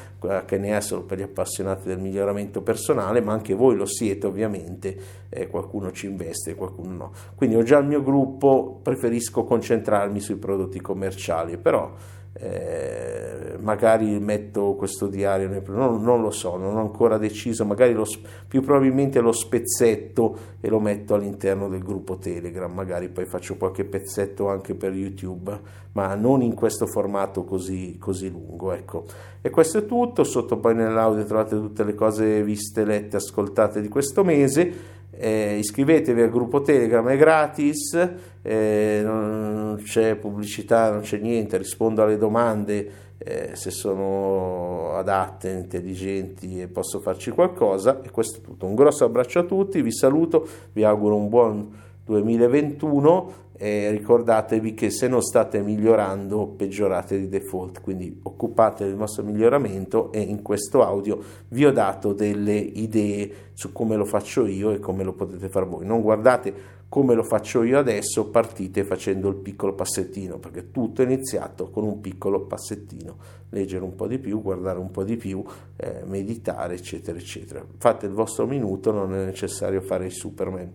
che 0.46 0.58
ne 0.58 0.78
è 0.78 0.82
solo 0.82 1.04
per 1.04 1.18
gli 1.18 1.24
appassionati 1.24 1.88
del 1.88 2.00
miglioramento 2.00 2.62
personale, 2.62 3.22
ma 3.22 3.34
anche 3.34 3.54
voi 3.54 3.76
lo 3.76 3.86
siete 3.86 4.28
ovviamente, 4.28 4.98
eh, 5.30 5.48
qualcuno 5.48 5.92
ci 5.92 6.06
investe, 6.06 6.56
qualcuno 6.56 6.94
no. 6.94 7.12
Quindi 7.36 7.56
ho 7.56 7.64
già 7.64 7.80
il 7.80 7.88
mio 7.88 8.02
gruppo, 8.02 8.80
preferisco 8.82 9.44
concentrarmi 9.44 10.20
sui 10.20 10.36
prodotti 10.36 10.80
commerciali, 10.80 11.58
però 11.58 11.92
eh, 12.34 13.58
magari 13.60 14.20
metto 14.20 14.76
questo 14.76 15.08
diario, 15.08 15.50
non, 15.68 16.02
non, 16.02 16.22
lo 16.22 16.32
so, 16.32 16.58
non 16.58 16.78
ho 16.78 16.80
ancora 16.80 17.18
deciso, 17.18 17.66
magari 17.66 17.94
lo, 17.94 18.06
più 18.48 18.62
probabilmente 18.62 19.20
lo 19.20 19.32
spezzetto 19.32 20.38
e 20.60 20.70
lo 20.70 20.80
metto 20.80 21.14
all'interno 21.14 21.68
del 21.68 21.84
gruppo 21.84 22.18
Telegram, 22.18 22.72
magari 22.72 23.10
poi 23.10 23.26
faccio 23.26 23.58
qualche 23.58 23.84
pezzetto 23.84 24.48
anche 24.48 24.76
per 24.76 24.94
YouTube, 24.94 25.60
ma 25.94 26.16
non 26.16 26.42
in 26.42 26.54
questo 26.54 26.88
formato 26.88 27.44
così, 27.44 27.98
così 28.00 28.30
lungo. 28.30 28.72
Ecco. 28.72 29.06
E 29.42 29.50
questo 29.50 29.80
è 29.80 29.86
tutto, 29.86 30.24
sotto 30.24 30.58
poi 30.58 30.74
nell'audio 30.76 31.26
trovate 31.26 31.56
tutte 31.56 31.84
le 31.84 31.96
cose 31.96 32.44
viste, 32.44 32.86
lette, 32.86 33.18
ascoltate 33.18 33.82
di 33.82 33.90
questo 33.90 34.24
mese 34.24 35.00
eh, 35.12 35.58
iscrivetevi 35.58 36.22
al 36.22 36.30
gruppo 36.30 36.62
Telegram, 36.62 37.08
è 37.08 37.18
gratis, 37.18 37.94
eh, 38.42 39.02
non 39.04 39.80
c'è 39.84 40.16
pubblicità, 40.16 40.92
non 40.92 41.02
c'è 41.02 41.18
niente, 41.18 41.58
rispondo 41.58 42.02
alle 42.02 42.18
domande 42.18 43.10
eh, 43.18 43.52
se 43.54 43.70
sono 43.70 44.94
adatte, 44.96 45.50
intelligenti 45.50 46.62
e 46.62 46.68
posso 46.68 47.00
farci 47.00 47.32
qualcosa. 47.32 48.02
E 48.02 48.10
questo 48.10 48.40
è 48.40 48.42
tutto. 48.42 48.66
Un 48.66 48.76
grosso 48.76 49.06
abbraccio 49.06 49.40
a 49.40 49.44
tutti, 49.44 49.82
vi 49.82 49.92
saluto, 49.92 50.48
vi 50.74 50.84
auguro 50.84 51.16
un 51.16 51.30
buon 51.30 51.70
2021 52.04 53.34
e 53.62 53.92
ricordatevi 53.92 54.74
che 54.74 54.90
se 54.90 55.08
non 55.08 55.22
state 55.22 55.62
migliorando 55.62 56.48
peggiorate 56.48 57.20
di 57.20 57.30
default, 57.30 57.80
quindi 57.82 58.20
occupate 58.24 58.86
del 58.86 58.96
vostro 58.96 59.24
miglioramento 59.24 60.12
e 60.12 60.20
in 60.20 60.42
questo 60.42 60.84
audio 60.84 61.20
vi 61.50 61.64
ho 61.64 61.72
dato 61.72 62.12
delle 62.14 62.56
idee 62.56 63.52
su 63.54 63.72
come 63.72 63.96
lo 63.96 64.06
faccio 64.06 64.48
io 64.48 64.72
e 64.72 64.80
come 64.80 65.04
lo 65.04 65.14
potete 65.14 65.48
fare 65.48 65.68
voi. 65.68 65.86
Non 65.86 66.02
guardate 66.02 66.80
come 66.90 67.14
lo 67.14 67.22
faccio 67.22 67.62
io 67.62 67.78
adesso, 67.78 68.32
partite 68.32 68.84
facendo 68.84 69.30
il 69.30 69.36
piccolo 69.36 69.76
passettino, 69.76 70.40
perché 70.40 70.72
tutto 70.72 71.04
è 71.04 71.06
iniziato 71.06 71.70
con 71.70 71.84
un 71.84 72.02
piccolo 72.02 72.48
passettino, 72.48 73.16
leggere 73.50 73.84
un 73.84 73.94
po' 73.94 74.08
di 74.08 74.18
più, 74.18 74.42
guardare 74.42 74.80
un 74.80 74.90
po' 74.90 75.04
di 75.04 75.18
più, 75.18 75.46
eh, 75.76 76.02
meditare, 76.08 76.74
eccetera, 76.74 77.16
eccetera. 77.16 77.64
Fate 77.78 78.08
il 78.08 78.14
vostro 78.14 78.48
minuto, 78.48 78.92
non 78.92 79.14
è 79.14 79.24
necessario 79.24 79.82
fare 79.82 80.06
il 80.06 80.14
Superman. 80.14 80.74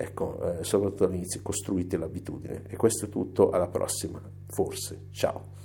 Ecco, 0.00 0.58
eh, 0.60 0.64
soprattutto 0.64 1.04
all'inizio, 1.04 1.40
costruite 1.42 1.96
l'abitudine. 1.96 2.62
E 2.68 2.76
questo 2.76 3.06
è 3.06 3.08
tutto, 3.08 3.50
alla 3.50 3.66
prossima, 3.68 4.20
forse. 4.46 5.06
Ciao. 5.10 5.56